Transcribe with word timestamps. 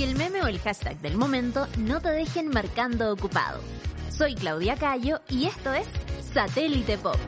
Que 0.00 0.06
el 0.06 0.16
meme 0.16 0.40
o 0.40 0.46
el 0.46 0.58
hashtag 0.60 0.98
del 1.02 1.18
momento 1.18 1.66
no 1.76 2.00
te 2.00 2.08
dejen 2.08 2.48
marcando 2.48 3.12
ocupado. 3.12 3.60
Soy 4.08 4.34
Claudia 4.34 4.74
Cayo 4.74 5.20
y 5.28 5.44
esto 5.44 5.74
es 5.74 5.86
Satélite 6.32 6.96
Pop. 6.96 7.18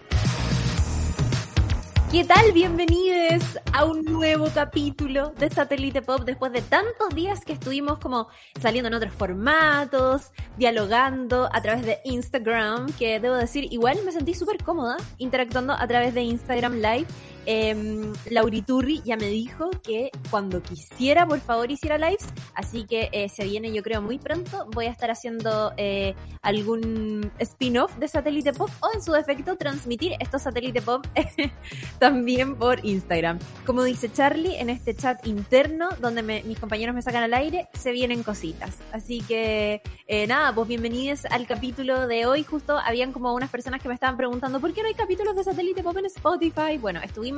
¿Qué 2.10 2.24
tal? 2.24 2.52
Bienvenidos 2.52 3.58
a 3.74 3.84
un 3.84 4.06
nuevo 4.06 4.48
capítulo 4.54 5.34
de 5.38 5.50
Satélite 5.50 6.00
Pop 6.00 6.22
después 6.24 6.50
de 6.52 6.62
tantos 6.62 7.14
días 7.14 7.44
que 7.44 7.52
estuvimos 7.52 7.98
como 7.98 8.28
saliendo 8.58 8.88
en 8.88 8.94
otros 8.94 9.12
formatos, 9.12 10.30
dialogando 10.56 11.50
a 11.52 11.60
través 11.60 11.84
de 11.84 11.98
Instagram, 12.04 12.90
que 12.94 13.20
debo 13.20 13.36
decir, 13.36 13.70
igual 13.70 13.98
me 14.02 14.12
sentí 14.12 14.32
súper 14.32 14.64
cómoda 14.64 14.96
interactuando 15.18 15.74
a 15.74 15.86
través 15.86 16.14
de 16.14 16.22
Instagram 16.22 16.76
Live 16.76 17.06
eh, 17.46 18.12
Lauriturri 18.30 19.02
ya 19.04 19.16
me 19.16 19.26
dijo 19.26 19.70
que 19.82 20.10
cuando 20.30 20.62
quisiera, 20.62 21.26
por 21.26 21.40
favor, 21.40 21.70
hiciera 21.70 21.98
lives. 21.98 22.26
Así 22.54 22.84
que 22.84 23.08
eh, 23.12 23.28
se 23.28 23.44
viene, 23.44 23.72
yo 23.72 23.82
creo, 23.82 24.02
muy 24.02 24.18
pronto. 24.18 24.66
Voy 24.72 24.86
a 24.86 24.90
estar 24.90 25.10
haciendo 25.10 25.72
eh, 25.76 26.14
algún 26.42 27.30
spin-off 27.38 27.96
de 27.96 28.08
Satélite 28.08 28.52
Pop 28.52 28.70
o, 28.80 28.90
en 28.94 29.02
su 29.02 29.12
defecto, 29.12 29.56
transmitir 29.56 30.12
estos 30.20 30.42
Satélite 30.42 30.82
Pop 30.82 31.06
también 31.98 32.56
por 32.56 32.84
Instagram. 32.84 33.38
Como 33.66 33.82
dice 33.82 34.12
Charlie, 34.12 34.56
en 34.56 34.70
este 34.70 34.94
chat 34.94 35.26
interno, 35.26 35.88
donde 36.00 36.22
mis 36.22 36.58
compañeros 36.58 36.94
me 36.94 37.02
sacan 37.02 37.22
al 37.22 37.34
aire, 37.34 37.68
se 37.74 37.92
vienen 37.92 38.22
cositas. 38.22 38.78
Así 38.92 39.20
que, 39.20 39.82
eh, 40.06 40.26
nada, 40.26 40.54
pues 40.54 40.68
bienvenidos 40.68 41.24
al 41.26 41.46
capítulo 41.46 42.06
de 42.06 42.26
hoy. 42.26 42.44
Justo 42.44 42.78
habían 42.78 43.12
como 43.12 43.34
unas 43.34 43.50
personas 43.50 43.80
que 43.80 43.88
me 43.88 43.94
estaban 43.94 44.16
preguntando, 44.16 44.60
¿por 44.60 44.72
qué 44.72 44.82
no 44.82 44.88
hay 44.88 44.94
capítulos 44.94 45.34
de 45.36 45.44
Satélite 45.44 45.82
Pop 45.82 45.96
en 45.96 46.06
Spotify? 46.06 46.78
Bueno, 46.78 47.00
estuvimos 47.02 47.31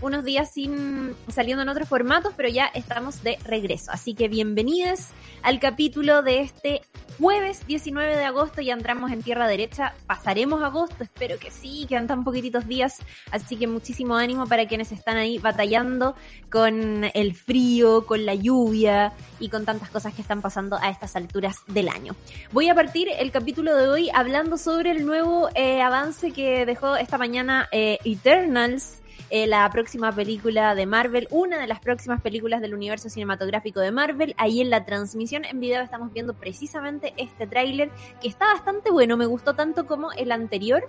unos 0.00 0.24
días 0.24 0.52
sin 0.52 1.14
saliendo 1.28 1.62
en 1.62 1.68
otros 1.68 1.88
formatos, 1.88 2.32
pero 2.36 2.48
ya 2.48 2.66
estamos 2.66 3.22
de 3.22 3.38
regreso. 3.44 3.90
Así 3.92 4.14
que 4.14 4.28
bienvenidos 4.28 5.08
al 5.42 5.58
capítulo 5.60 6.22
de 6.22 6.40
este 6.40 6.82
jueves 7.18 7.66
19 7.66 8.16
de 8.16 8.24
agosto. 8.24 8.62
Ya 8.62 8.74
entramos 8.74 9.12
en 9.12 9.22
tierra 9.22 9.46
derecha. 9.46 9.94
Pasaremos 10.06 10.62
agosto, 10.62 11.04
espero 11.04 11.38
que 11.38 11.50
sí, 11.50 11.86
quedan 11.88 12.06
tan 12.06 12.24
poquititos 12.24 12.66
días. 12.66 12.98
Así 13.30 13.56
que 13.56 13.66
muchísimo 13.66 14.16
ánimo 14.16 14.46
para 14.46 14.66
quienes 14.66 14.92
están 14.92 15.16
ahí 15.16 15.38
batallando 15.38 16.14
con 16.50 17.04
el 17.14 17.34
frío, 17.34 18.06
con 18.06 18.26
la 18.26 18.34
lluvia 18.34 19.12
y 19.38 19.48
con 19.48 19.64
tantas 19.64 19.90
cosas 19.90 20.14
que 20.14 20.22
están 20.22 20.42
pasando 20.42 20.76
a 20.80 20.90
estas 20.90 21.16
alturas 21.16 21.56
del 21.66 21.88
año. 21.88 22.14
Voy 22.52 22.68
a 22.68 22.74
partir 22.74 23.08
el 23.18 23.30
capítulo 23.30 23.74
de 23.74 23.88
hoy 23.88 24.10
hablando 24.12 24.56
sobre 24.56 24.90
el 24.90 25.06
nuevo 25.06 25.48
eh, 25.54 25.82
avance 25.82 26.32
que 26.32 26.66
dejó 26.66 26.96
esta 26.96 27.18
mañana 27.18 27.68
eh, 27.72 27.98
Eternals 28.04 29.01
eh, 29.34 29.46
la 29.46 29.66
próxima 29.70 30.12
película 30.12 30.74
de 30.74 30.84
Marvel, 30.84 31.26
una 31.30 31.58
de 31.58 31.66
las 31.66 31.80
próximas 31.80 32.20
películas 32.20 32.60
del 32.60 32.74
universo 32.74 33.08
cinematográfico 33.08 33.80
de 33.80 33.90
Marvel. 33.90 34.34
Ahí 34.36 34.60
en 34.60 34.68
la 34.68 34.84
transmisión 34.84 35.46
en 35.46 35.58
video 35.58 35.80
estamos 35.80 36.12
viendo 36.12 36.34
precisamente 36.34 37.14
este 37.16 37.46
tráiler 37.46 37.90
que 38.20 38.28
está 38.28 38.52
bastante 38.52 38.90
bueno, 38.90 39.16
me 39.16 39.24
gustó 39.24 39.54
tanto 39.54 39.86
como 39.86 40.12
el 40.12 40.32
anterior. 40.32 40.86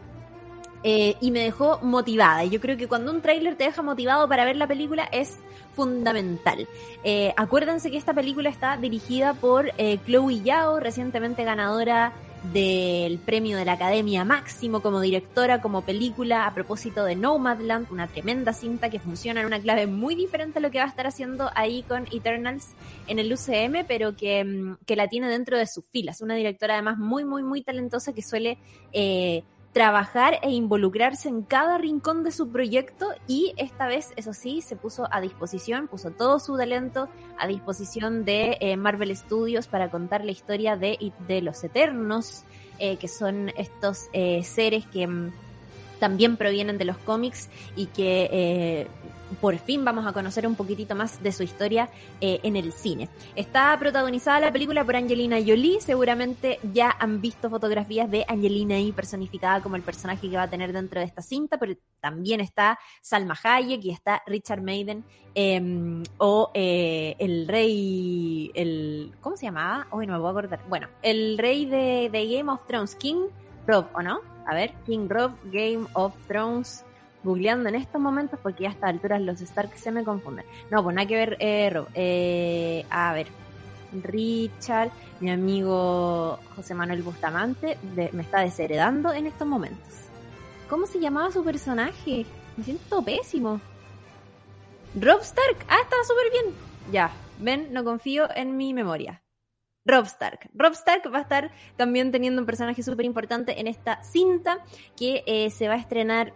Eh, 0.84 1.16
y 1.22 1.32
me 1.32 1.40
dejó 1.40 1.80
motivada. 1.82 2.44
Yo 2.44 2.60
creo 2.60 2.76
que 2.76 2.90
cuando 2.90 3.14
un 3.14 3.22
tráiler 3.22 3.56
te 3.56 3.64
deja 3.64 3.82
motivado 3.82 4.28
para 4.28 4.44
ver 4.44 4.58
la 4.58 4.68
película 4.68 5.08
es 5.14 5.40
fundamental. 5.74 6.68
Eh, 7.06 7.34
acuérdense 7.38 7.90
que 7.92 7.96
esta 7.96 8.14
película 8.14 8.50
está 8.50 8.76
dirigida 8.76 9.34
por 9.34 9.72
Chloe 10.06 10.42
Yao, 10.42 10.82
recientemente 10.82 11.46
ganadora 11.46 12.12
del 12.52 13.20
premio 13.20 13.58
de 13.58 13.66
la 13.66 13.74
Academia 13.74 14.26
Máximo 14.26 14.82
como 14.82 15.00
directora, 15.00 15.62
como 15.62 15.84
película, 15.84 16.46
a 16.46 16.54
propósito 16.54 17.06
de 17.06 17.16
Nomadland, 17.16 17.90
una 17.92 18.08
tremenda 18.08 18.52
cinta 18.52 18.90
que 18.90 19.00
funciona 19.00 19.42
en 19.42 19.48
una 19.48 19.62
clave 19.62 19.88
muy 19.88 20.16
diferente 20.16 20.60
a 20.60 20.62
lo 20.62 20.70
que 20.70 20.80
va 20.80 20.86
a 20.86 20.90
estar 20.90 21.08
haciendo 21.08 21.50
ahí 21.56 21.84
con 21.84 22.06
Eternals 22.12 22.70
en 23.08 23.20
el 23.20 23.32
UCM, 23.32 23.86
pero 23.88 24.16
que, 24.16 24.44
mm, 24.44 24.78
que 24.86 24.96
la 24.96 25.08
tiene 25.08 25.30
dentro 25.30 25.58
de 25.58 25.68
sus 25.68 25.86
filas. 25.86 26.22
Una 26.22 26.36
directora 26.36 26.74
además 26.74 26.98
muy, 26.98 27.24
muy, 27.24 27.44
muy 27.44 27.62
talentosa 27.62 28.14
que 28.14 28.22
suele 28.22 28.58
eh, 28.92 29.44
trabajar 29.74 30.40
e 30.44 30.52
involucrarse 30.52 31.28
en 31.28 31.42
cada 31.42 31.80
rincón 31.80 32.24
de 32.24 32.32
su 32.32 32.50
proyecto 32.50 33.08
y 33.28 33.54
esta 33.58 33.88
vez, 33.88 34.14
eso 34.16 34.34
sí, 34.34 34.62
se 34.62 34.76
puso 34.76 35.08
a 35.12 35.20
disposición, 35.20 35.88
puso 35.88 36.12
todo 36.12 36.40
su 36.40 36.56
talento 36.56 37.10
a 37.40 37.48
disposición 37.48 38.24
de 38.24 38.58
eh, 38.62 38.78
Marvel 38.78 39.16
Studios 39.18 39.68
para 39.68 39.90
contar 39.90 40.24
la 40.24 40.32
historia 40.32 40.78
de, 40.78 41.12
de 41.28 41.42
los 41.42 41.64
Eternos, 41.64 42.44
eh, 42.78 42.98
que 42.98 43.08
son 43.08 43.50
estos 43.58 44.10
eh, 44.14 44.44
seres 44.44 44.86
que 44.86 45.08
mm, 45.08 45.32
también 46.04 46.36
provienen 46.36 46.78
de 46.78 46.84
los 46.84 46.98
cómics 46.98 47.48
y 47.78 47.86
que 47.86 48.28
eh, 48.30 48.88
por 49.40 49.58
fin 49.58 49.86
vamos 49.86 50.06
a 50.06 50.12
conocer 50.12 50.46
un 50.46 50.56
poquitito 50.56 50.96
más 50.96 51.24
de 51.24 51.32
su 51.32 51.44
historia 51.44 51.88
eh, 52.20 52.42
en 52.44 52.58
el 52.58 52.74
cine. 52.74 53.08
Está 53.38 53.80
protagonizada 53.80 54.42
la 54.42 54.52
película 54.52 54.84
por 54.84 54.98
Angelina 54.98 55.38
Jolie, 55.38 55.80
seguramente 55.80 56.60
ya 56.74 56.94
han 57.00 57.22
visto 57.22 57.50
fotografías 57.50 58.12
de 58.12 58.26
Angelina 58.28 58.76
ahí 58.76 58.92
personificada 58.92 59.62
como 59.62 59.78
el 59.78 59.82
personaje 59.82 60.30
que 60.30 60.36
va 60.36 60.44
a 60.44 60.50
tener 60.50 60.74
dentro 60.74 61.00
de 61.00 61.06
esta 61.06 61.22
cinta, 61.22 61.58
pero 61.58 61.74
también 62.02 62.42
está 62.42 62.78
Salma 63.02 63.40
Hayek 63.42 63.86
y 63.86 63.92
está 63.92 64.24
Richard 64.28 64.62
Maiden 64.62 65.06
eh, 65.36 66.04
o 66.18 66.52
eh, 66.54 67.16
el 67.18 67.48
rey, 67.48 68.52
el 68.56 69.14
¿cómo 69.22 69.38
se 69.38 69.46
llamaba? 69.46 69.88
Hoy 69.92 70.06
no 70.06 70.12
me 70.12 70.20
voy 70.20 70.28
a 70.28 70.32
acordar. 70.32 70.60
Bueno, 70.68 70.90
el 71.02 71.38
rey 71.38 71.66
de, 71.66 72.10
de 72.12 72.28
Game 72.28 72.52
of 72.52 72.68
Thrones, 72.68 72.96
King 72.96 73.30
Rob, 73.68 73.88
¿o 73.94 74.02
no? 74.02 74.22
A 74.46 74.54
ver, 74.54 74.74
King 74.86 75.08
Rob, 75.10 75.32
Game 75.46 75.86
of 75.94 76.14
Thrones 76.28 76.86
googleando 77.24 77.70
en 77.70 77.76
estos 77.76 78.02
momentos 78.02 78.40
porque 78.44 78.64
ya 78.64 78.70
a 78.70 78.72
estas 78.74 78.90
alturas 78.90 79.22
los 79.22 79.42
Stark 79.42 79.72
se 79.78 79.92
me 79.92 80.04
confunden. 80.04 80.46
No, 80.70 80.84
pues 80.84 80.96
nada 80.96 81.08
que 81.08 81.16
ver, 81.16 81.38
eh, 81.40 81.70
Rob. 81.70 81.88
Eh, 81.94 82.86
a 82.90 83.14
ver, 83.14 83.28
Richard, 84.02 84.92
mi 85.20 85.32
amigo 85.32 86.40
José 86.56 86.74
Manuel 86.74 87.02
Bustamante, 87.02 87.78
me 87.96 88.22
está 88.22 88.42
desheredando 88.42 89.14
en 89.14 89.28
estos 89.28 89.48
momentos. 89.48 89.94
¿Cómo 90.70 90.86
se 90.86 91.00
llamaba 91.00 91.32
su 91.32 91.44
personaje? 91.44 92.26
Me 92.58 92.64
siento 92.64 93.02
pésimo. 93.04 93.62
Rob 94.96 95.22
Stark. 95.22 95.66
Ah, 95.70 95.78
estaba 95.82 96.04
súper 96.04 96.32
bien. 96.32 96.56
Ya, 96.92 97.12
ven, 97.40 97.70
no 97.72 97.84
confío 97.84 98.28
en 98.36 98.58
mi 98.58 98.74
memoria. 98.74 99.23
Rob 99.86 100.06
Stark. 100.06 100.50
Rob 100.54 100.74
Stark 100.74 101.12
va 101.14 101.20
a 101.20 101.22
estar 101.22 101.52
también 101.76 102.12
teniendo 102.12 102.42
un 102.42 102.46
personaje 102.46 102.84
súper 102.84 103.06
importante 103.06 103.60
en 103.60 103.68
esta 103.68 104.04
cinta 104.04 104.64
que 104.96 105.24
eh, 105.28 105.50
se 105.50 105.68
va 105.68 105.76
a 105.76 105.78
estrenar 105.78 106.34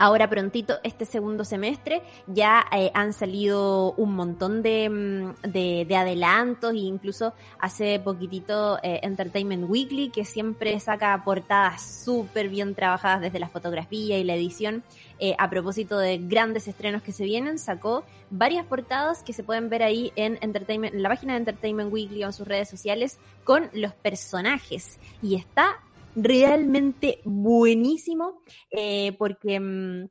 ahora 0.00 0.28
prontito 0.30 0.78
este 0.82 1.04
segundo 1.04 1.44
semestre 1.44 2.02
ya 2.26 2.64
eh, 2.72 2.90
han 2.94 3.12
salido 3.12 3.92
un 3.92 4.14
montón 4.14 4.62
de, 4.62 4.88
mm, 4.88 5.50
de, 5.50 5.84
de, 5.86 5.96
adelantos 5.96 6.72
e 6.72 6.78
incluso 6.78 7.34
hace 7.58 8.00
poquitito 8.00 8.78
eh, 8.82 9.00
Entertainment 9.02 9.68
Weekly 9.68 10.08
que 10.08 10.24
siempre 10.24 10.80
saca 10.80 11.22
portadas 11.22 12.02
súper 12.04 12.48
bien 12.48 12.74
trabajadas 12.74 13.20
desde 13.20 13.38
la 13.38 13.48
fotografía 13.48 14.18
y 14.18 14.24
la 14.24 14.34
edición. 14.34 14.82
Eh, 15.18 15.34
a 15.38 15.50
propósito 15.50 15.98
de 15.98 16.16
grandes 16.16 16.66
estrenos 16.66 17.02
que 17.02 17.12
se 17.12 17.24
vienen 17.24 17.58
sacó 17.58 18.04
varias 18.30 18.64
portadas 18.64 19.22
que 19.22 19.34
se 19.34 19.42
pueden 19.42 19.68
ver 19.68 19.82
ahí 19.82 20.12
en 20.16 20.38
Entertainment 20.40 20.94
en 20.94 21.02
la 21.02 21.10
página 21.10 21.34
de 21.34 21.40
Entertainment 21.40 21.92
Weekly 21.92 22.24
o 22.24 22.28
en 22.28 22.32
sus 22.32 22.48
redes 22.48 22.70
sociales 22.70 23.18
con 23.44 23.68
los 23.74 23.92
personajes. 23.92 24.98
Y 25.20 25.34
está 25.34 25.78
realmente 26.16 27.20
buenísimo 27.24 28.42
eh, 28.70 29.16
porque 29.18 29.60
mm, 29.60 30.08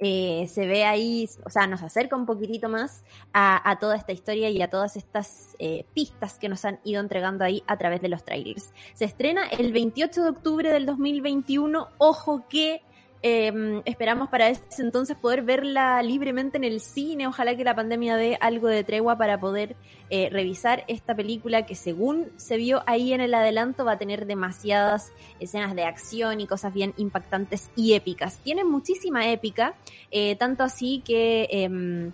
eh, 0.00 0.46
se 0.48 0.66
ve 0.66 0.84
ahí, 0.84 1.28
o 1.44 1.50
sea, 1.50 1.66
nos 1.66 1.82
acerca 1.82 2.16
un 2.16 2.26
poquitito 2.26 2.68
más 2.68 3.04
a, 3.32 3.78
toda 3.80 3.96
esta 3.96 4.12
historia 4.12 4.50
y 4.50 4.60
a 4.60 4.68
todas 4.68 4.96
estas 4.96 5.54
eh, 5.58 5.86
pistas 5.94 6.38
que 6.38 6.48
nos 6.48 6.64
han 6.64 6.80
ido 6.84 7.00
entregando 7.00 7.44
ahí 7.44 7.62
a 7.66 7.78
través 7.78 8.00
de 8.00 8.08
los 8.08 8.24
trailers. 8.24 8.72
Se 8.94 9.04
estrena 9.04 9.46
el 9.46 9.72
28 9.72 10.22
de 10.22 10.28
octubre 10.28 10.70
del 10.70 10.86
2021. 10.86 11.88
Ojo 11.98 12.44
que 12.48 12.82
eh, 13.26 13.80
esperamos 13.86 14.28
para 14.28 14.50
ese 14.50 14.82
entonces 14.82 15.16
poder 15.16 15.40
verla 15.40 16.02
libremente 16.02 16.58
en 16.58 16.64
el 16.64 16.80
cine. 16.80 17.26
Ojalá 17.26 17.56
que 17.56 17.64
la 17.64 17.74
pandemia 17.74 18.16
dé 18.16 18.36
algo 18.38 18.68
de 18.68 18.84
tregua 18.84 19.16
para 19.16 19.40
poder 19.40 19.76
eh, 20.10 20.28
revisar 20.30 20.84
esta 20.88 21.14
película 21.14 21.64
que 21.64 21.74
según 21.74 22.28
se 22.36 22.58
vio 22.58 22.82
ahí 22.86 23.14
en 23.14 23.22
el 23.22 23.32
adelanto 23.32 23.86
va 23.86 23.92
a 23.92 23.98
tener 23.98 24.26
demasiadas 24.26 25.10
escenas 25.40 25.74
de 25.74 25.84
acción 25.84 26.38
y 26.38 26.46
cosas 26.46 26.74
bien 26.74 26.92
impactantes 26.98 27.70
y 27.74 27.94
épicas. 27.94 28.40
Tiene 28.44 28.62
muchísima 28.62 29.26
épica, 29.30 29.74
eh, 30.10 30.36
tanto 30.36 30.62
así 30.62 31.02
que... 31.02 32.12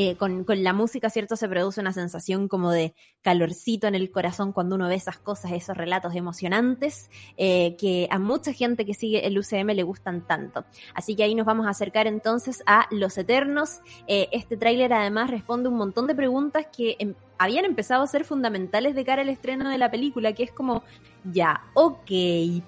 Eh, 0.00 0.14
con, 0.14 0.44
con, 0.44 0.62
la 0.62 0.72
música, 0.72 1.10
¿cierto? 1.10 1.34
Se 1.34 1.48
produce 1.48 1.80
una 1.80 1.92
sensación 1.92 2.46
como 2.46 2.70
de 2.70 2.94
calorcito 3.20 3.88
en 3.88 3.96
el 3.96 4.12
corazón 4.12 4.52
cuando 4.52 4.76
uno 4.76 4.86
ve 4.86 4.94
esas 4.94 5.18
cosas, 5.18 5.50
esos 5.50 5.76
relatos 5.76 6.14
emocionantes 6.14 7.10
eh, 7.36 7.74
que 7.80 8.06
a 8.08 8.20
mucha 8.20 8.52
gente 8.52 8.86
que 8.86 8.94
sigue 8.94 9.26
el 9.26 9.36
UCM 9.36 9.74
le 9.74 9.82
gustan 9.82 10.24
tanto. 10.24 10.64
Así 10.94 11.16
que 11.16 11.24
ahí 11.24 11.34
nos 11.34 11.46
vamos 11.46 11.66
a 11.66 11.70
acercar 11.70 12.06
entonces 12.06 12.62
a 12.64 12.86
Los 12.92 13.18
Eternos. 13.18 13.80
Eh, 14.06 14.28
este 14.30 14.56
tráiler 14.56 14.92
además 14.92 15.32
responde 15.32 15.68
un 15.68 15.74
montón 15.74 16.06
de 16.06 16.14
preguntas 16.14 16.66
que 16.72 16.94
em, 17.00 17.14
habían 17.38 17.64
empezado 17.64 18.02
a 18.02 18.06
ser 18.06 18.24
fundamentales 18.24 18.94
de 18.94 19.04
cara 19.04 19.22
al 19.22 19.28
estreno 19.28 19.70
de 19.70 19.78
la 19.78 19.90
película, 19.90 20.32
que 20.32 20.42
es 20.42 20.52
como, 20.52 20.82
ya, 21.24 21.62
ok, 21.74 22.10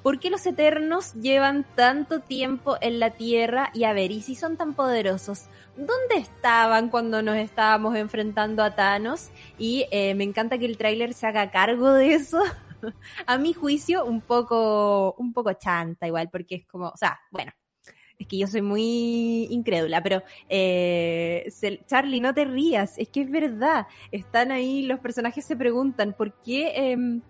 ¿por 0.03 0.19
qué 0.21 0.31
los 0.31 0.47
Eternos 0.47 1.15
llevan 1.15 1.67
tanto 1.75 2.21
tiempo 2.21 2.77
en 2.81 3.01
la 3.01 3.11
Tierra? 3.11 3.71
Y 3.75 3.85
a 3.85 3.93
ver, 3.93 4.13
¿y 4.13 4.23
si 4.23 4.35
son 4.35 4.57
tan 4.57 4.75
poderosos? 4.75 5.47
¿Dónde 5.77 6.17
estaban 6.17 6.89
cuando 6.89 7.23
nos 7.23 7.37
estábamos 7.37 7.97
enfrentando 7.97 8.63
a 8.63 8.75
Thanos? 8.75 9.31
Y 9.59 9.87
eh, 9.91 10.15
me 10.15 10.25
encanta 10.25 10.59
que 10.59 10.67
el 10.67 10.79
tráiler 10.79 11.15
se 11.15 11.27
haga 11.27 11.51
cargo 11.51 11.93
de 11.93 12.15
eso. 12.15 12.41
a 13.27 13.39
mi 13.39 13.53
juicio, 13.53 14.05
un 14.05 14.21
poco, 14.21 15.15
un 15.19 15.33
poco 15.33 15.53
chanta 15.55 16.07
igual, 16.07 16.29
porque 16.31 16.57
es 16.57 16.67
como, 16.67 16.89
o 16.89 16.97
sea, 16.97 17.19
bueno, 17.31 17.53
es 18.21 18.27
que 18.27 18.37
yo 18.37 18.47
soy 18.47 18.61
muy 18.61 19.49
incrédula, 19.51 20.03
pero 20.03 20.23
eh, 20.51 21.51
Charlie, 21.87 22.21
no 22.21 22.35
te 22.35 22.45
rías, 22.45 22.99
es 22.99 23.09
que 23.09 23.23
es 23.23 23.31
verdad. 23.31 23.87
Están 24.13 24.53
ahí, 24.53 24.83
los 24.83 25.01
personajes 25.01 25.45
se 25.47 25.57
preguntan 25.57 26.13
por 26.13 26.35
qué 26.43 26.93
em, 26.93 27.23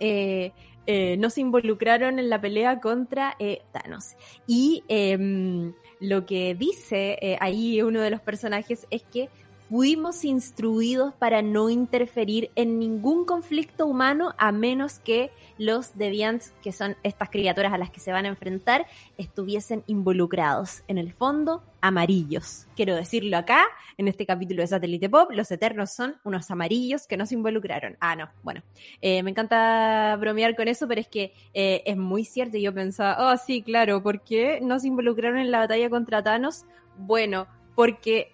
eh, 0.00 0.52
eh, 0.86 1.16
no 1.18 1.28
se 1.28 1.42
involucraron 1.42 2.18
en 2.18 2.30
la 2.30 2.40
pelea 2.40 2.80
contra 2.80 3.36
Thanos. 3.72 4.16
Y 4.46 4.82
em, 4.88 5.74
lo 6.00 6.24
que 6.24 6.54
dice 6.54 7.36
ahí 7.38 7.82
uno 7.82 8.00
de 8.00 8.10
los 8.10 8.22
personajes 8.22 8.86
es 8.90 9.02
que 9.02 9.28
fuimos 9.72 10.26
instruidos 10.26 11.14
para 11.14 11.40
no 11.40 11.70
interferir 11.70 12.50
en 12.56 12.78
ningún 12.78 13.24
conflicto 13.24 13.86
humano 13.86 14.34
a 14.36 14.52
menos 14.52 14.98
que 14.98 15.30
los 15.56 15.96
Deviants, 15.96 16.52
que 16.62 16.72
son 16.72 16.94
estas 17.02 17.30
criaturas 17.30 17.72
a 17.72 17.78
las 17.78 17.88
que 17.88 17.98
se 17.98 18.12
van 18.12 18.26
a 18.26 18.28
enfrentar, 18.28 18.84
estuviesen 19.16 19.82
involucrados. 19.86 20.82
En 20.88 20.98
el 20.98 21.14
fondo, 21.14 21.64
amarillos. 21.80 22.66
Quiero 22.76 22.94
decirlo 22.94 23.38
acá, 23.38 23.64
en 23.96 24.08
este 24.08 24.26
capítulo 24.26 24.60
de 24.60 24.66
Satélite 24.66 25.08
Pop, 25.08 25.30
los 25.30 25.50
Eternos 25.50 25.90
son 25.90 26.16
unos 26.22 26.50
amarillos 26.50 27.06
que 27.06 27.16
no 27.16 27.24
se 27.24 27.34
involucraron. 27.34 27.96
Ah, 27.98 28.14
no, 28.14 28.28
bueno. 28.42 28.62
Eh, 29.00 29.22
me 29.22 29.30
encanta 29.30 30.14
bromear 30.20 30.54
con 30.54 30.68
eso, 30.68 30.86
pero 30.86 31.00
es 31.00 31.08
que 31.08 31.32
eh, 31.54 31.82
es 31.86 31.96
muy 31.96 32.26
cierto. 32.26 32.58
Yo 32.58 32.74
pensaba, 32.74 33.32
oh, 33.32 33.38
sí, 33.38 33.62
claro, 33.62 34.02
¿por 34.02 34.22
qué 34.22 34.60
no 34.60 34.78
se 34.78 34.88
involucraron 34.88 35.38
en 35.38 35.50
la 35.50 35.60
batalla 35.60 35.88
contra 35.88 36.22
Thanos? 36.22 36.66
Bueno, 36.98 37.46
porque 37.74 38.32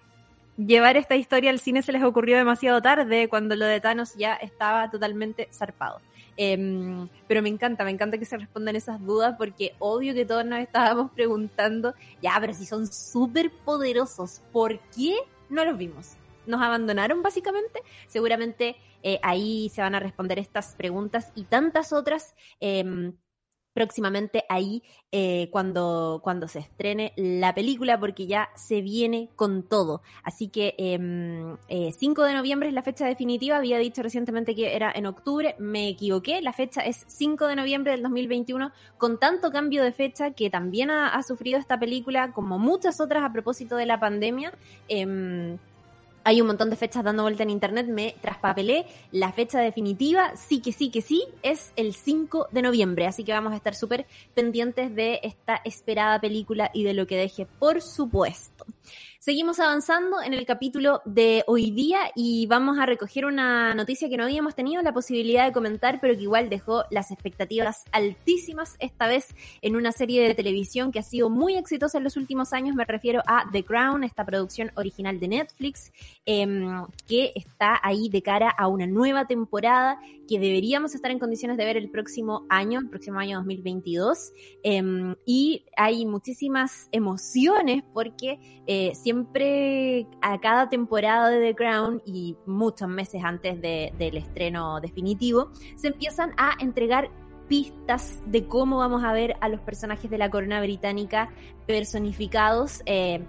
llevar 0.65 0.97
esta 0.97 1.15
historia 1.15 1.51
al 1.51 1.59
cine 1.59 1.81
se 1.81 1.91
les 1.91 2.03
ocurrió 2.03 2.37
demasiado 2.37 2.81
tarde, 2.81 3.29
cuando 3.29 3.55
lo 3.55 3.65
de 3.65 3.79
Thanos 3.79 4.15
ya 4.15 4.35
estaba 4.35 4.89
totalmente 4.91 5.47
zarpado. 5.51 6.01
Em, 6.35 7.07
pero 7.27 7.41
me 7.41 7.49
encanta, 7.49 7.83
me 7.83 7.91
encanta 7.91 8.17
que 8.17 8.25
se 8.25 8.37
respondan 8.37 8.75
esas 8.75 9.03
dudas 9.05 9.35
porque 9.37 9.73
obvio 9.79 10.13
que 10.13 10.25
todos 10.25 10.45
nos 10.45 10.59
estábamos 10.59 11.11
preguntando, 11.15 11.93
ya, 12.21 12.37
pero 12.39 12.53
si 12.53 12.65
son 12.65 12.87
súper 12.87 13.51
poderosos, 13.51 14.41
¿por 14.51 14.79
qué 14.95 15.17
no 15.49 15.65
los 15.65 15.77
vimos? 15.77 16.13
¿Nos 16.45 16.61
abandonaron 16.61 17.21
básicamente? 17.21 17.81
Seguramente 18.07 18.75
eh, 19.03 19.19
ahí 19.21 19.69
se 19.69 19.81
van 19.81 19.95
a 19.95 19.99
responder 19.99 20.39
estas 20.39 20.75
preguntas 20.75 21.31
y 21.35 21.43
tantas 21.43 21.93
otras. 21.93 22.35
Eh, 22.59 23.11
próximamente 23.73 24.43
ahí 24.49 24.83
eh, 25.11 25.49
cuando, 25.51 26.21
cuando 26.23 26.47
se 26.47 26.59
estrene 26.59 27.13
la 27.15 27.53
película, 27.55 27.99
porque 27.99 28.27
ya 28.27 28.49
se 28.55 28.81
viene 28.81 29.29
con 29.35 29.63
todo. 29.63 30.01
Así 30.23 30.49
que 30.49 30.75
eh, 30.77 31.55
eh, 31.67 31.91
5 31.91 32.23
de 32.23 32.33
noviembre 32.33 32.69
es 32.69 32.73
la 32.73 32.83
fecha 32.83 33.05
definitiva. 33.05 33.57
Había 33.57 33.77
dicho 33.77 34.03
recientemente 34.03 34.55
que 34.55 34.75
era 34.75 34.91
en 34.93 35.05
octubre. 35.05 35.55
Me 35.59 35.89
equivoqué. 35.89 36.41
La 36.41 36.53
fecha 36.53 36.81
es 36.81 37.05
5 37.07 37.47
de 37.47 37.55
noviembre 37.55 37.91
del 37.91 38.03
2021, 38.03 38.71
con 38.97 39.19
tanto 39.19 39.51
cambio 39.51 39.83
de 39.83 39.91
fecha 39.91 40.31
que 40.31 40.49
también 40.49 40.91
ha, 40.91 41.15
ha 41.15 41.23
sufrido 41.23 41.59
esta 41.59 41.79
película, 41.79 42.31
como 42.33 42.59
muchas 42.59 42.99
otras 42.99 43.23
a 43.23 43.31
propósito 43.31 43.75
de 43.75 43.85
la 43.85 43.99
pandemia. 43.99 44.53
Hay 46.23 46.41
un 46.41 46.47
montón 46.47 46.69
de 46.69 46.75
fechas 46.75 47.03
dando 47.03 47.23
vuelta 47.23 47.43
en 47.43 47.49
internet, 47.49 47.87
me 47.87 48.15
traspapelé. 48.21 48.85
La 49.11 49.31
fecha 49.31 49.59
definitiva, 49.59 50.35
sí 50.35 50.61
que 50.61 50.71
sí 50.71 50.91
que 50.91 51.01
sí, 51.01 51.23
es 51.43 51.71
el 51.75 51.93
5 51.93 52.49
de 52.51 52.61
noviembre. 52.61 53.07
Así 53.07 53.23
que 53.23 53.31
vamos 53.31 53.53
a 53.53 53.55
estar 53.55 53.75
súper 53.75 54.05
pendientes 54.33 54.93
de 54.95 55.19
esta 55.23 55.61
esperada 55.63 56.19
película 56.19 56.71
y 56.73 56.83
de 56.83 56.93
lo 56.93 57.07
que 57.07 57.17
deje, 57.17 57.45
por 57.45 57.81
supuesto. 57.81 58.65
Seguimos 59.21 59.59
avanzando 59.59 60.21
en 60.21 60.33
el 60.33 60.45
capítulo 60.45 61.01
de 61.03 61.43
hoy 61.45 61.71
día 61.71 62.09
y 62.15 62.47
vamos 62.47 62.79
a 62.79 62.85
recoger 62.85 63.25
una 63.25 63.75
noticia 63.75 64.07
que 64.07 64.15
no 64.15 64.23
habíamos 64.23 64.55
tenido 64.55 64.81
la 64.81 64.93
posibilidad 64.93 65.45
de 65.45 65.51
comentar, 65.51 65.99
pero 65.99 66.15
que 66.15 66.21
igual 66.21 66.47
dejó 66.47 66.85
las 66.89 67.11
expectativas 67.11 67.83
altísimas 67.91 68.77
esta 68.79 69.07
vez 69.07 69.35
en 69.61 69.75
una 69.75 69.91
serie 69.91 70.25
de 70.25 70.35
televisión 70.35 70.93
que 70.93 70.99
ha 70.99 71.03
sido 71.03 71.29
muy 71.29 71.57
exitosa 71.57 71.97
en 71.97 72.05
los 72.05 72.15
últimos 72.15 72.53
años. 72.53 72.77
Me 72.77 72.85
refiero 72.85 73.21
a 73.27 73.43
The 73.51 73.65
Crown, 73.65 74.05
esta 74.05 74.25
producción 74.25 74.71
original 74.77 75.19
de 75.19 75.27
Netflix, 75.27 75.91
eh, 76.25 76.47
que 77.05 77.33
está 77.35 77.77
ahí 77.83 78.07
de 78.07 78.21
cara 78.21 78.49
a 78.49 78.69
una 78.69 78.87
nueva 78.87 79.27
temporada 79.27 79.99
que 80.29 80.39
deberíamos 80.39 80.95
estar 80.95 81.11
en 81.11 81.19
condiciones 81.19 81.57
de 81.57 81.65
ver 81.65 81.75
el 81.75 81.91
próximo 81.91 82.45
año, 82.47 82.79
el 82.79 82.87
próximo 82.87 83.19
año 83.19 83.39
2022. 83.39 84.31
Eh, 84.63 85.13
y 85.25 85.65
hay 85.75 86.05
muchísimas 86.05 86.87
emociones 86.93 87.83
porque 87.93 88.63
eh, 88.65 88.93
siempre 89.09 90.05
a 90.21 90.39
cada 90.39 90.69
temporada 90.69 91.29
de 91.29 91.39
The 91.39 91.55
Crown 91.55 91.99
y 92.05 92.37
muchos 92.45 92.87
meses 92.87 93.23
antes 93.23 93.59
de, 93.59 93.91
del 93.97 94.17
estreno 94.17 94.79
definitivo, 94.79 95.49
se 95.75 95.87
empiezan 95.87 96.31
a 96.37 96.53
entregar 96.59 97.09
pistas 97.47 98.21
de 98.27 98.45
cómo 98.45 98.77
vamos 98.77 99.03
a 99.03 99.11
ver 99.11 99.35
a 99.41 99.49
los 99.49 99.61
personajes 99.61 100.11
de 100.11 100.19
la 100.19 100.29
corona 100.29 100.61
británica 100.61 101.31
personificados. 101.65 102.83
Eh, 102.85 103.25